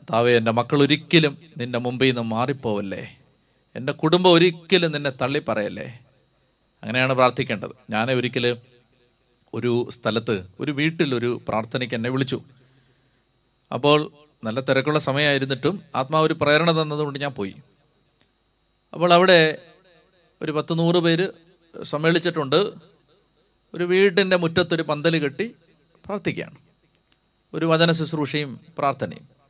കർത്താവേ 0.02 0.38
എന്റെ 0.38 0.52
മക്കൾ 0.52 0.82
ഒരിക്കലും 0.82 1.38
നിന്റെ 1.58 1.80
മുമ്പിൽ 1.80 2.06
നിന്ന് 2.06 2.22
മാറിപ്പോവല്ലേ? 2.22 3.18
എന്റെ 3.76 3.94
കുടുംബം 3.94 4.32
ഒരിക്കലും 4.32 4.92
നിന്നെ 4.92 5.10
തള്ളി 5.10 5.42
പറയല്ലേ 5.48 6.00
അങ്ങനെയാണ് 6.82 7.14
പ്രാർത്ഥിക്കേണ്ടത്. 7.14 7.70
ഞാൻ 7.90 8.12
ഒരിക്കലും 8.12 8.58
ഒരു 9.54 9.90
സ്ഥലത്ത് 9.92 10.48
ഒരു 10.60 10.72
വീട്ടിൽ 10.72 11.16
ഒരു 11.16 11.42
പ്രാർത്ഥനയ്ക്ക് 11.48 11.96
എന്നെ 11.96 12.10
വിളിച്ചു. 12.10 12.42
അപ്പോൾ 13.74 14.12
നല്ല 14.44 14.60
തിരക്കുള്ള 14.60 15.00
സമയമായിരുന്നിട്ടും 15.00 15.82
ആത്മാവ് 15.96 16.26
ഒരു 16.26 16.34
പ്രേരണ 16.42 16.82
തന്നതുകൊണ്ട് 16.82 17.20
ഞാൻ 17.20 17.32
പോയി. 17.32 17.56
അപ്പോൾ 18.94 19.14
അവിടെ 19.14 19.58
ഒരു 20.42 20.52
പത്ത് 20.52 20.80
നൂറ് 20.80 20.96
പേര് 20.96 21.28
സമ്മേളിച്ചിട്ടുണ്ട്. 21.84 22.74
ഒരു 23.74 23.84
വീടിന്റെ 23.84 24.38
മുറ്റത്തൊരു 24.38 24.82
പന്തൽ 24.82 25.20
കെട്ടി 25.20 25.56
പ്രാർത്ഥിക്കുകയാണ്. 26.06 26.58
ഒരു 27.54 27.66
വചന 27.66 27.92
ശുശ്രൂഷയും 27.92 28.60
പ്രാർത്ഥനയും. 28.78 29.40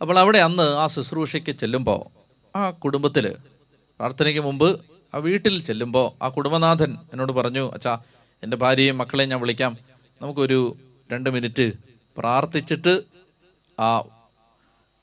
അപ്പോൾ 0.00 0.18
അവിടെ 0.18 0.38
അന്ന് 0.38 0.62
ആ 0.62 0.86
ശുശ്രൂഷയ്ക്ക് 0.86 1.50
ചെല്ലുമ്പോൾ 1.50 2.00
ആ 2.56 2.70
കുടുംബത്തിൽ 2.70 3.36
പ്രാർത്ഥനയ്ക്ക് 4.00 4.40
മുമ്പ് 4.40 4.80
ആ 5.14 5.18
വീട്ടിൽ 5.18 5.64
ചെല്ലുമ്പോൾ 5.64 6.24
ആ 6.24 6.28
കുടുംബനാഥൻ 6.28 6.96
എന്നോട് 7.12 7.32
പറഞ്ഞു 7.32 7.70
അച്ഛാ 7.74 7.98
എന്റെ 8.42 8.56
ഭാര്യയും 8.56 8.98
മക്കളെയും 8.98 9.28
ഞാൻ 9.30 9.40
വിളിക്കാം. 9.40 9.72
നമുക്കൊരു 10.22 10.76
രണ്ട് 11.12 11.30
മിനിറ്റ് 11.30 11.72
പ്രാർത്ഥിച്ചിട്ട് 12.18 13.02
ആ 13.80 14.02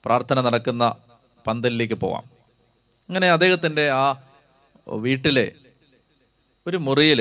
പ്രാർത്ഥന 0.06 0.42
നടക്കുന്ന 0.42 0.84
പന്തലിലേക്ക് 1.48 1.94
പോവാം. 1.94 2.24
അങ്ങനെ 3.10 3.30
അദ്ദേഹത്തിന്റെ 3.30 3.90
ആ 3.90 4.06
വീട്ടിലെ 4.88 5.52
ഒരു 6.68 6.78
മുറിയിൽ 6.78 7.20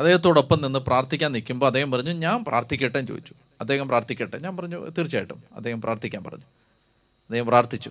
അദ്ദേഹത്തോടൊപ്പം 0.00 0.62
നിന്ന് 0.62 0.78
പ്രാർത്ഥിക്കാൻ 0.78 1.32
നിൽക്കുമ്പോൾ 1.32 1.66
അദ്ദേഹം 1.66 1.90
പറഞ്ഞു 1.90 2.10
ഞാൻ 2.10 2.44
പ്രാർത്ഥിക്കട്ടെ 2.44 2.98
എന്ന് 2.98 3.08
ചോദിച്ചു. 3.08 3.34
അദ്ദേഹം 3.60 3.88
പ്രാർത്ഥിക്കട്ടെ. 3.88 4.38
ഞാൻ 4.38 4.56
പറഞ്ഞു 4.56 4.90
തീർച്ചയായിട്ടും. 4.90 5.44
അദ്ദേഹം 5.56 5.80
പ്രാർത്ഥിക്കാൻ 5.80 6.24
പറഞ്ഞു. 6.24 6.44
അദ്ദേഹം 7.20 7.46
പ്രാർത്ഥിച്ചു. 7.46 7.90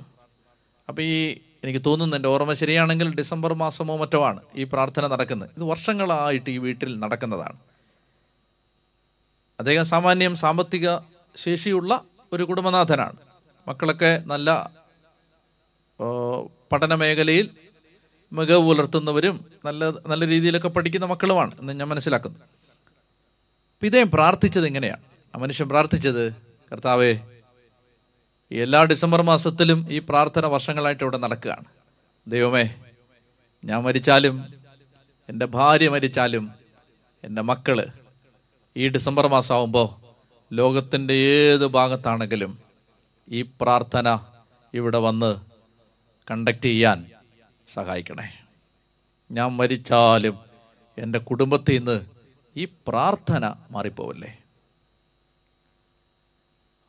അപ്പോൾ 0.89 1.01
ഈ 1.01 1.37
എനിക്ക് 1.63 1.85
തോന്നുന്നു 1.85 2.17
എന്റെ 2.17 2.29
ഓർമ്മ 2.29 2.53
ശരിയാണെങ്കിൽ 2.53 3.15
ഡിസംബർ 3.15 3.53
മാസമോ 3.53 3.97
മറ്റോ 3.97 4.25
ആണ് 4.25 4.39
ഈ 4.55 4.63
പ്രാർത്ഥന 4.63 5.07
നടക്കുന്നത്. 5.07 5.49
ഇത് 5.57 5.63
വർഷങ്ങളായിട്ട് 5.63 6.49
ഈ 6.49 6.57
വീട്ടിൽ 6.57 6.99
നടക്കുന്നതാണ്. 6.99 7.57
അദ്ദേഹം 9.59 9.85
സാമാന്യം 9.85 10.35
സാമ്പത്തിക 10.35 10.97
ശേഷിയുള്ള 11.35 12.01
ഒരു 12.33 12.43
കുടുംബനാഥനാണ്. 12.43 13.15
മക്കളൊക്കെ 13.67 14.23
നല്ല 14.25 14.69
പഠന 16.71 16.95
മേഖലയിൽ 16.95 17.49
മികവ് 18.31 18.63
പുലർത്തുന്നവരും 18.67 19.45
നല്ല 19.65 19.89
നല്ല 20.07 20.27
രീതിയിലൊക്കെ 20.27 20.67
പഠിക്കുന്ന 20.67 21.05
മക്കളുമാണ് 21.05 21.53
എന്ന് 21.61 21.73
ഞാൻ 21.73 21.87
മനസ്സിലാക്കുന്നു. 21.89 22.39
അപ്പം 23.73 23.87
ഇദ്ദേഹം 23.87 24.11
പ്രാർത്ഥിച്ചത് 24.11 24.65
എങ്ങനെയാണ് 24.65 25.03
ആ 25.35 25.37
മനുഷ്യൻ 25.37 25.69
പ്രാർത്ഥിച്ചത് 25.69 26.23
കർത്താവേ 26.71 27.11
എല്ലാ 28.51 28.83
ഡിസംബർ 28.83 29.21
മാസത്തിലും 29.21 29.87
ഈ 29.89 29.99
പ്രാർത്ഥന 29.99 30.45
വർഷങ്ങളായിട്ട് 30.45 31.03
ഇവിടെ 31.03 31.17
നടക്കുകയാണ്. 31.17 31.65
ദൈവമേ 32.27 32.75
ഞാൻ 33.63 33.83
മരിച്ചാലും 33.83 34.35
എന്റെ 35.29 35.45
ഭാര്യ 35.45 35.89
മരിച്ചാലും 35.89 36.51
എന്റെ 37.23 37.41
മക്കൾ 37.41 37.87
ഈ 38.77 38.87
ഡിസംബർ 38.87 39.27
മാസമാകുമ്പോൾ 39.27 39.87
ലോകത്തിന്റെ 40.53 41.13
ഏത് 41.13 41.65
ഭാഗത്താണെങ്കിലും 41.67 42.59
ഈ 43.27 43.41
പ്രാർത്ഥന 43.61 44.19
ഇവിടെ 44.73 44.97
വന്ന് 44.97 45.31
കണ്ടക്ട് 46.31 46.61
ചെയ്യാൻ 46.61 47.05
സഹായിക്കണേ. 47.73 48.39
ഞാൻ 49.31 49.51
മരിച്ചാലും 49.51 50.39
എന്റെ 50.97 51.19
കുടുംബത്തിൽ 51.19 51.77
നിന്ന് 51.77 52.05
ഈ 52.57 52.65
പ്രാർത്ഥന 52.65 53.53
മാറിപ്പോവല്ലേ? 53.71 54.37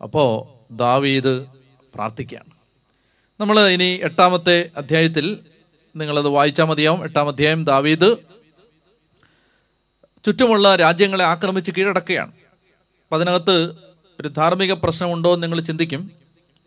അപ്പോൾ 0.03 0.47
ദാവീദ് 0.75 1.47
പ്രാർത്ഥിക്കുകയാണ്. 1.95 2.51
നമ്മൾ 3.41 3.61
ഇനി 3.61 4.01
എട്ടാമത്തെ 4.03 4.71
അധ്യായത്തിൽ 4.77 5.47
നിങ്ങളത് 5.97 6.29
വായിച്ചാൽ 6.29 6.65
മതിയാവും. 6.65 7.05
എട്ടാം 7.05 7.29
അധ്യായം 7.29 7.65
ദാവീദ് 7.65 8.17
ചുറ്റുമുള്ള 10.25 10.77
രാജ്യങ്ങളെ 10.77 11.25
ആക്രമിച്ച് 11.25 11.73
കീഴടക്കുകയാണ്. 11.79 12.33
അപ്പം 12.33 13.15
അതിനകത്ത് 13.15 13.73
ഒരു 14.21 14.29
ധാർമ്മിക 14.29 14.73
പ്രശ്നമുണ്ടോ 14.73 15.35
എന്ന് 15.35 15.43
നിങ്ങൾ 15.43 15.61
ചിന്തിക്കും. 15.61 16.20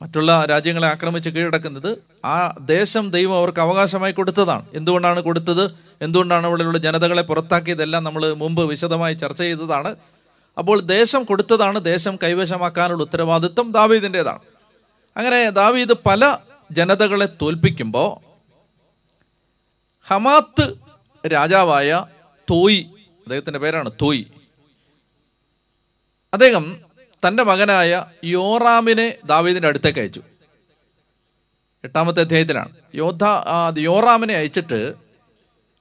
മറ്റുള്ള 0.03 0.45
രാജ്യങ്ങളെ 0.45 0.87
ആക്രമിച്ച് 0.87 1.29
കീഴടക്കുന്നത് 1.29 1.97
ആ 2.25 2.57
ദേശം 2.61 3.11
ദൈവം 3.11 3.37
അവർക്ക് 3.37 3.59
അവകാശമായി 3.59 4.13
കൊടുത്തതാണ്. 4.13 4.65
എന്തുകൊണ്ടാണ് 4.73 5.21
കൊടുത്തത്? 5.21 5.75
എന്തുകൊണ്ടാണ് 6.01 6.47
അവിടെയുള്ള 6.47 6.77
ജനതകളെ 6.77 7.21
പുറത്താക്കിയതെല്ലാം 7.21 8.03
നമ്മൾ 8.03 8.33
മുമ്പ് 8.33 8.69
വിശദമായി 8.69 9.13
ചർച്ച 9.13 9.41
ചെയ്തതാണ്. 9.41 9.95
അപ്പോൾ 10.57 10.81
ദേശം 10.81 11.23
കൊടുത്തതാണ് 11.23 11.85
ദേശം 11.85 12.15
കൈവശമാക്കാനുള്ള 12.23 13.03
ഉത്തരവാദിത്വം 13.03 13.71
ദാവീദിന്റെതാണ് 13.71 14.39
അങ്ങനെ 15.17 15.49
ദാവീദ് 15.49 15.93
പല 16.05 16.37
ജനതകളെ 16.71 17.27
തോൽപ്പിക്കുമ്പോൾ 17.41 18.19
ഹമാത്ത് 20.07 20.73
രാജാവായ 21.27 22.05
തോയി 22.51 22.89
അദ്ദേഹത്തിന്റെ 22.99 23.59
പേരാണ് 23.59 23.91
തോയി 24.01 24.27
അദ്ദേഹം 26.33 26.77
തന്റെ 27.27 27.43
മകനായ 27.43 28.05
യോറാമിനെ 28.23 29.17
ദാവീദിന്റെ 29.25 29.67
അടുത്തേക്ക് 29.67 29.99
അയച്ചു. 29.99 30.21
എട്ടാമത്തെ 31.83 32.19
അധ്യായത്തിലാണ്. 32.19 32.75
യോദ്ധ 32.95 33.23
യോറാമിനെ 33.77 34.33
അയച്ചിട്ട് 34.33 34.95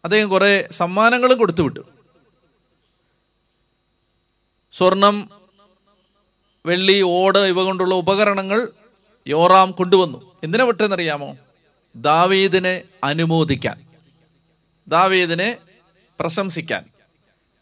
അദ്ദേഹം 0.05 0.28
കുറേ 0.28 0.68
സമ്മാനങ്ങളും 0.70 1.38
കൊടുത്തു 1.38 1.62
വിട്ടു. 1.62 1.80
സ്വർണം 4.72 5.30
വെള്ളി 6.66 7.03
ഓട് 7.03 7.38
ഇവ 7.38 7.62
കൊണ്ടുള്ള 7.62 7.95
ഉപകരണങ്ങൾ 7.95 8.68
യോറാം 9.28 9.70
കൊണ്ടുവന്നു. 9.70 10.36
എന്തിനെ 10.45 10.64
വിട്ടെന്നറിയാമോ 10.64 11.36
ദാവീദിനെ 11.97 12.82
അനുമോദിക്കാൻ. 13.05 13.86
ദാവീദിനെ 14.88 15.57
പ്രശംസിക്കാൻ. 16.20 16.84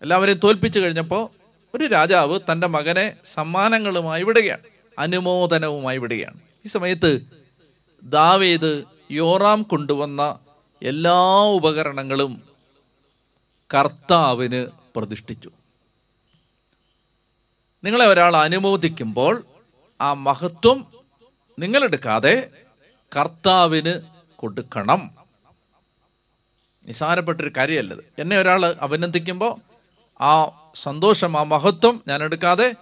എല്ലാവരെയും 0.03 0.41
തോൽപ്പിച്ചു 0.45 0.81
കഴിഞ്ഞപ്പോൾ 0.81 1.40
ഒരു 1.75 1.87
രാജാവ് 1.87 2.41
തന്റെ 2.53 2.67
മകനെ 2.67 3.17
സമ്മാനങ്ങളുമായി 3.25 4.23
വിടുകയാണ് 4.23 4.63
അനുമോദനവുമായി 4.99 5.99
വിടുകയാണ്. 5.99 6.41
ഈ 6.65 6.69
സമയത്ത് 6.69 7.21
ദാവേദ് 8.03 8.85
യോറാം 9.11 9.63
കൊണ്ടുവന്ന 9.63 10.39
എല്ലാ 10.83 11.45
ഉപകരണങ്ങളും 11.45 12.43
കർത്താവിന് 13.75 14.67
പ്രതിഷ്ഠിച്ചു. 14.97 15.51
നിങ്ങളെ 17.85 18.07
ഒരാൾ 18.07 18.37
അനുമോദിക്കുമ്പോൾ 18.37 19.45
ആ 20.01 20.13
മഹത്വം 20.13 20.87
നിങ്ങളെടുക്കാതെ 21.59 22.51
കർത്താവിന് 23.17 24.01
കൊടുക്കണം. 24.37 25.11
നിസാരപ്പെട്ടൊരു 26.87 27.53
കാര്യമല്ലത്. 27.57 28.05
എന്നെ 28.19 28.39
ഒരാൾ 28.39 28.67
അഭിനന്ദിക്കുമ്പോൾ 28.67 29.70
ആ 30.21 30.51
സന്തോഷം 30.83 31.39
ആ 31.39 31.43
മഹത്വം 31.43 32.03
ഞാൻ 32.09 32.23
എടുക്കാതെ 32.23 32.75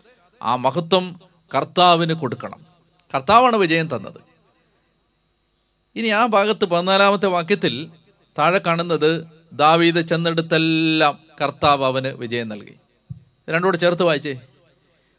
ആ 0.42 0.56
മഹത്വം 0.56 1.20
കർത്താവിന് 1.54 2.12
കൊടുക്കണം. 2.12 2.66
കർത്താവാണ് 3.14 3.56
വിജയം 3.56 3.96
തന്നത്. 3.96 4.20
ഇനി 5.96 6.08
ആ 6.08 6.26
ഭാഗത്ത് 6.26 6.64
പതിനാലാമത്തെ 6.64 7.26
വാക്യത്തിൽ 7.26 7.90
താഴെ 8.38 8.58
കാണുന്നത് 8.58 9.26
ദാവീദ് 9.52 10.00
ചെന്നെടുത്തെല്ലാം 10.00 11.18
കർത്താവ് 11.42 11.84
അവന് 11.84 12.06
വിജയം 12.06 12.48
നൽകി. 12.48 12.74
രണ്ടോട് 13.50 13.78
ചേർത്ത് 13.78 14.02
വായിച്ചേ. 14.02 14.40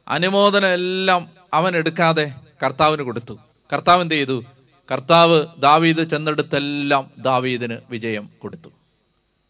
അനുമോദനം 0.08 0.68
എല്ലാം 0.68 1.30
അവൻ 1.54 1.76
എടുക്കാതെ 1.76 2.34
കർത്താവിന് 2.64 3.02
കൊടുത്തു. 3.02 3.40
കർത്താവ് 3.74 4.02
എന്ത് 4.02 4.16
ചെയ്തു? 4.16 4.44
കർത്താവ് 4.92 5.46
ദാവീദ് 5.58 6.10
ചെന്നെടുത്തെല്ലാം 6.10 7.12
ദാവീദിന് 7.18 7.78
വിജയം 7.90 8.30
കൊടുത്തു. 8.42 8.70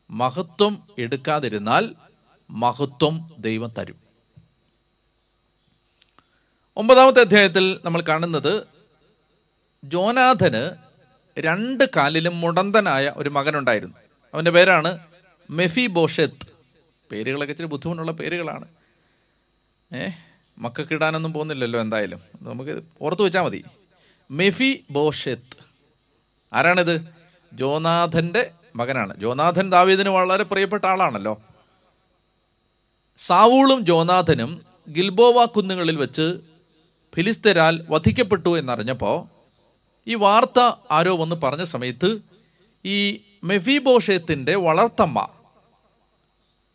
മഹത്വം 0.09 0.83
എടുക്കാതിരുന്നാൽ 0.97 1.95
മഹത്വം 2.49 3.35
ദൈവം 3.39 3.71
തരും. 3.77 3.95
ഒമ്പതാമത്തെ 6.77 7.19
അധ്യായത്തിൽ 7.19 7.79
നമ്മൾ 7.85 8.01
കാണുന്നത് 8.01 8.67
ജോനാഥന് 9.83 10.77
രണ്ട് 11.39 11.83
കാലിലും 11.97 12.41
മുടന്തനായ 12.41 13.13
ഒരു 13.15 13.29
മകനുണ്ടായിരുന്നു. 13.29 13.95
അവന്റെ 14.33 14.51
പേരാണ് 14.51 14.99
മെഫി 15.49 15.87
ബോഷത്ത് 15.87 16.47
പേരുകളൊക്കെ 17.11 17.51
ഇച്ചിരി 17.51 17.67
ബുദ്ധിമുട്ടുള്ള 17.67 18.11
പേരുകളാണ്. 18.11 18.67
ഏ 19.95 20.09
മക്കൾക്ക് 20.57 20.93
ഇടാനൊന്നും 20.93 21.33
പോകുന്നില്ലല്ലോ 21.33 21.81
എന്തായാലും. 21.81 22.21
നമുക്ക് 22.41 22.83
ഓർത്തു 23.01 23.23
വെച്ചാൽ 23.23 23.41
മതി. 23.41 23.63
മെഫി 24.31 24.85
ബോഷത്ത് 24.91 25.57
ആരാണിത്? 26.53 27.07
ജോനാഥന്റെ 27.53 28.51
മകനാണ്. 28.75 29.17
ജോനാഥൻ 29.17 29.69
ദാവീദിന് 29.69 30.09
വളരെ 30.09 30.43
പ്രിയപ്പെട്ട 30.43 30.85
ആളാണല്ലോ. 30.85 31.41
സാവൂളും 33.19 33.85
ജോനാഥനും 33.85 34.61
ഗിൽബോവ 34.89 35.45
കുന്നുകളിൽ 35.45 35.95
വെച്ച് 35.95 36.39
ഫിലിസ്തരാൽ 37.15 37.85
വധിക്കപ്പെട്ടു 37.89 38.59
എന്നറിഞ്ഞപ്പോൾ 38.59 39.27
ഈ 40.09 40.15
വാർത്ത 40.15 40.59
ആരോ 40.91 41.15
വന്ന് 41.15 41.35
പറഞ്ഞ 41.35 41.63
സമയത്ത് 41.63 42.17
ഈ 42.85 43.21
മെഫിബോഷത്തിന്റെ 43.43 44.55
വളർത്തമ്മ 44.55 45.27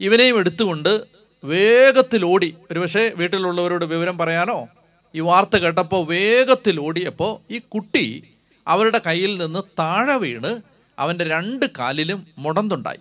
ഇവനെയും 0.00 0.38
എടുത്തുകൊണ്ട് 0.38 1.04
വേഗത്തിൽ 1.44 2.24
ഓടി. 2.24 2.56
ഒരുപക്ഷെ 2.70 3.12
വീട്ടിലുള്ളവരോട് 3.16 3.84
വിവരം 3.84 4.18
പറയാനോ? 4.18 4.68
ഈ 5.14 5.20
വാർത്ത 5.20 5.56
കേട്ടപ്പോൾ 5.56 6.06
വേഗത്തിൽ 6.06 6.80
ഓടിയപ്പോൾ 6.80 7.52
ഈ 7.52 7.58
കുട്ടി 7.58 8.24
അവരുടെ 8.68 9.00
കയ്യിൽ 9.06 9.38
നിന്ന് 9.38 9.62
താഴെ 9.78 10.16
വീണ് 10.16 10.60
അവന്റെ 10.98 11.24
രണ്ട് 11.24 11.66
കാലിലും 11.78 12.26
മുടന്തുണ്ടായി. 12.38 12.98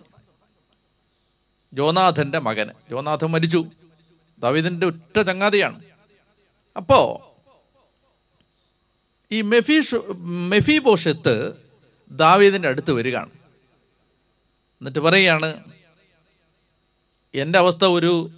ജോനാഥന്റെ 1.74 2.38
മകന് 2.38 2.70
ജോനാഥൻ 2.90 3.26
മരിച്ചു. 3.26 3.66
ദാവീദിന്റെ 4.38 4.86
ഒറ്റ 4.86 5.20
ചങ്ങാതിയാണ്. 5.20 5.82
അപ്പോ 6.76 7.30
ഈ 9.32 9.40
മെഫി 9.40 9.82
മെഫി 10.18 10.78
ബോഷത്ത് 10.78 11.52
ദാവീദിന്റെ 12.10 12.68
അടുത്ത് 12.68 12.92
വരികയാണ്. 12.92 13.30
എന്നിട്ട് 14.80 14.98
പറയുകയാണ് 14.98 15.64
എന്റെ 17.34 17.58
അവസ്ഥ 17.58 17.84
ഒരു 17.84 18.30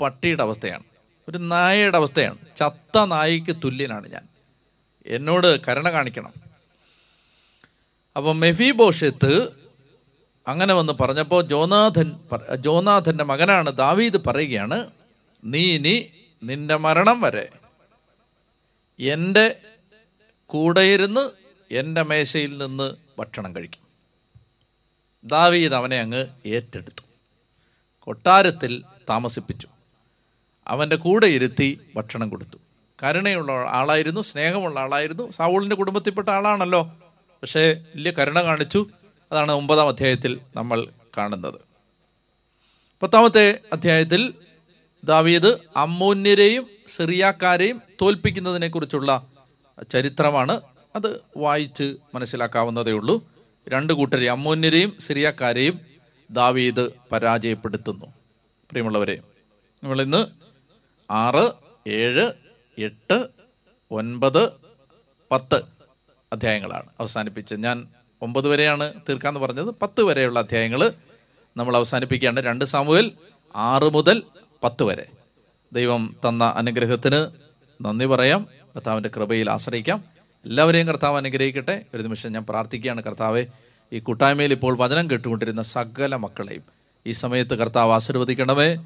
പട്ടിയുടെ 0.00 0.42
അവസ്ഥയാണ്. 0.42 0.82
ഒരു 1.28 1.38
നായയുടെ 1.38 1.96
അവസ്ഥയാണ്. 1.96 2.38
ചത്ത 2.56 3.04
നായിക്ക് 3.04 3.56
തുല്യനാണ് 3.64 4.08
ഞാൻ. 4.08 4.28
എന്നോട് 5.06 5.60
കരുണ 5.68 5.90
കാണിക്കണം. 5.90 6.32
അപ്പം 8.16 8.40
മെഫിബോഷത്ത് 8.40 9.61
അങ്ങനെ 10.48 10.74
വന്ന് 10.74 10.92
പറഞ്ഞപ്പോൾ 10.92 11.42
ജോനാഥൻ 11.42 12.20
ജോനാഥന്റെ 12.56 13.24
മകനാണ് 13.24 13.70
ദാവീദ് 13.70 14.16
പറയുകയാണ് 14.26 14.90
നീ 15.44 15.74
ഇനി 15.74 16.10
നിന്റെ 16.42 16.76
മരണം 16.76 17.20
വരെ 17.20 17.48
എന്റെ 19.00 19.56
കൂടെയിരുന്ന് 20.46 21.30
എന്റെ 21.74 22.02
മേശയിൽ 22.02 22.62
നിന്ന് 22.62 22.92
ഭക്ഷണം 23.18 23.56
കഴിക്കും. 23.56 23.82
ദാവീദ് 25.24 25.74
അവനെ 25.74 26.00
അങ്ങ് 26.00 26.26
ഏറ്റെടുത്തു. 26.46 27.02
കൊട്ടാരത്തിൽ 28.00 28.82
താമസിപ്പിച്ചു. 29.10 29.68
അവന്റെ 30.68 30.96
കൂടെ 30.96 31.26
ഇരുത്തി 31.26 31.80
ഭക്ഷണം 31.96 32.28
കൊടുത്തു. 32.28 32.58
കരുണയുള്ള 33.02 33.52
ആളായിരുന്നു 33.52 34.20
സ്നേഹമുള്ള 34.20 34.80
ആളായിരുന്നു 34.80 35.30
സാവൂളിന്റെ 35.30 35.76
കുടുംബത്തിൽപ്പെട്ട 35.76 36.28
ആളാണല്ലോ. 36.28 36.82
പക്ഷേ 37.42 37.72
വലിയ 37.72 38.10
കരുണ 38.10 38.42
കാണിച്ചു. 38.42 38.86
അതാണ് 39.32 39.52
ഒമ്പതാം 39.52 39.88
അധ്യായത്തിൽ 39.88 40.40
നമ്മൾ 40.56 40.88
കാണുന്നത്. 41.18 41.54
പത്താമത്തെ 43.02 43.60
അധ്യായത്തിൽ 43.72 44.34
ദാവീദ് 45.04 45.58
അമ്മൂന്യരെയും 45.76 46.68
സിറിയാക്കാരെയും 46.88 47.82
തോൽപ്പിക്കുന്നതിനെ 48.02 48.68
കുറിച്ചുള്ള 48.68 49.26
ചരിത്രമാണ് 49.90 50.60
അത് 50.96 51.20
വായിച്ച് 51.36 51.96
മനസ്സിലാക്കാവുന്നതേ 52.14 52.92
ഉള്ളൂ. 52.92 53.30
രണ്ട് 53.68 53.92
കൂട്ടരെ 53.92 54.30
അമ്മൂന്യരെയും 54.30 54.96
സിറിയാക്കാരെയും 55.00 55.80
ദാവീദ് 56.30 56.88
പരാജയപ്പെടുത്തുന്നു. 57.12 58.06
പ്രിയമുള്ളവരെ 58.70 59.22
നമ്മൾ 59.84 60.02
ഇന്ന് 60.02 60.26
ആറ് 61.12 61.52
ഏഴ് 61.88 62.32
എട്ട് 62.78 63.28
ഒൻപത് 63.90 64.52
പത്ത് 65.32 65.62
അധ്യായങ്ങളാണ് 66.32 66.86
അവസാനിപ്പിച്ച് 67.00 67.54
ഞാൻ 67.54 67.88
ഒമ്പത് 68.22 68.48
വരെയാണ് 68.48 68.92
തീർക്കാന്ന് 69.08 69.40
പറഞ്ഞത്. 69.40 69.74
പത്ത് 69.82 70.02
വരെയുള്ള 70.02 70.38
അധ്യായങ്ങൾ 70.38 70.92
നമ്മൾ 71.56 71.76
അവസാനിപ്പിക്കുകയാണ്. 71.76 72.40
രണ്ട് 72.40 72.64
സാമുവൽ 72.64 73.10
ആറ് 73.56 73.94
മുതൽ 73.94 74.22
പത്ത് 74.64 74.82
വരെ. 74.82 75.06
ദൈവം 75.72 76.16
തന്ന 76.28 76.44
അനുഗ്രഹത്തിന് 76.56 77.26
നന്ദി 77.84 78.06
പറയാം. 78.06 78.46
കർത്താവിന്റെ 78.76 79.10
കൃപയിൽ 79.16 79.50
ആശ്രയിക്കാം. 79.50 80.04
എല്ലാവരെയും 80.44 80.88
കർത്താവ് 80.88 81.16
അനുഗ്രഹിക്കട്ടെ. 81.16 81.84
ഒരു 81.94 82.02
നിമിഷം 82.02 82.32
ഞാൻ 82.32 82.46
പ്രാർത്ഥിക്കുകയാണ്. 82.48 83.02
കർത്താവെ 83.02 83.46
ഈ 83.92 83.98
കൂട്ടായ്മയിൽ 83.98 84.52
ഇപ്പോൾ 84.52 84.76
വചനം 84.78 85.10
കേട്ടുകൊണ്ടിരുന്ന 85.10 85.62
സകല 85.62 86.16
മക്കളെയും 86.16 86.62
ഈ 87.06 87.10
സമയത്ത് 87.10 87.54
കർത്താവ് 87.54 87.92
ആശീർവദിക്കണമേ. 87.92 88.76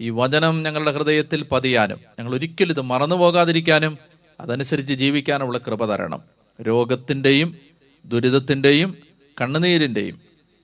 ഈ 0.00 0.10
വചനം 0.10 0.62
ഞങ്ങളുടെ 0.62 0.90
ഹൃദയത്തിൽ 0.90 1.42
പതിയാനും 1.42 2.00
ഞങ്ങൾ 2.18 2.34
ഒരിക്കലും 2.34 2.72
ഇത് 2.72 2.80
മറന്നു 2.80 3.16
പോകാതിരിക്കാനും 3.16 3.98
അതനുസരിച്ച് 4.40 4.94
ജീവിക്കാനുള്ള 4.94 5.58
കൃപ 5.58 5.84
തരണം. 5.84 6.20
രോഗത്തിന്റെയും 6.62 7.56
ദുരിതത്തിന്റെയും 8.06 8.96
കണ്ണുനീരിന്റെയും 9.40 10.20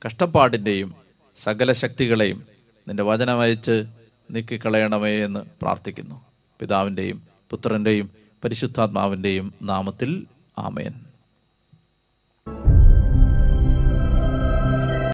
കഷ്ടപ്പാടിന്റെയും 0.07 0.95
സകല 1.36 1.72
ശക്തികളെയും 1.72 2.47
നിന്റെ 2.88 3.03
വചനമയച്ച് 3.03 3.84
നീക്കിക്കളയണമേ 4.30 5.24
എന്ന് 5.24 5.40
പ്രാർത്ഥിക്കുന്നു. 5.62 6.20
പിതാവിന്റെയും 6.61 7.22
പുത്രന്റെയും 7.51 8.11
പരിശുദ്ധാത്മാവിന്റെയും 8.45 9.55
നാമത്തിൽ 9.62 10.26
ആമേൻ. 10.59 11.12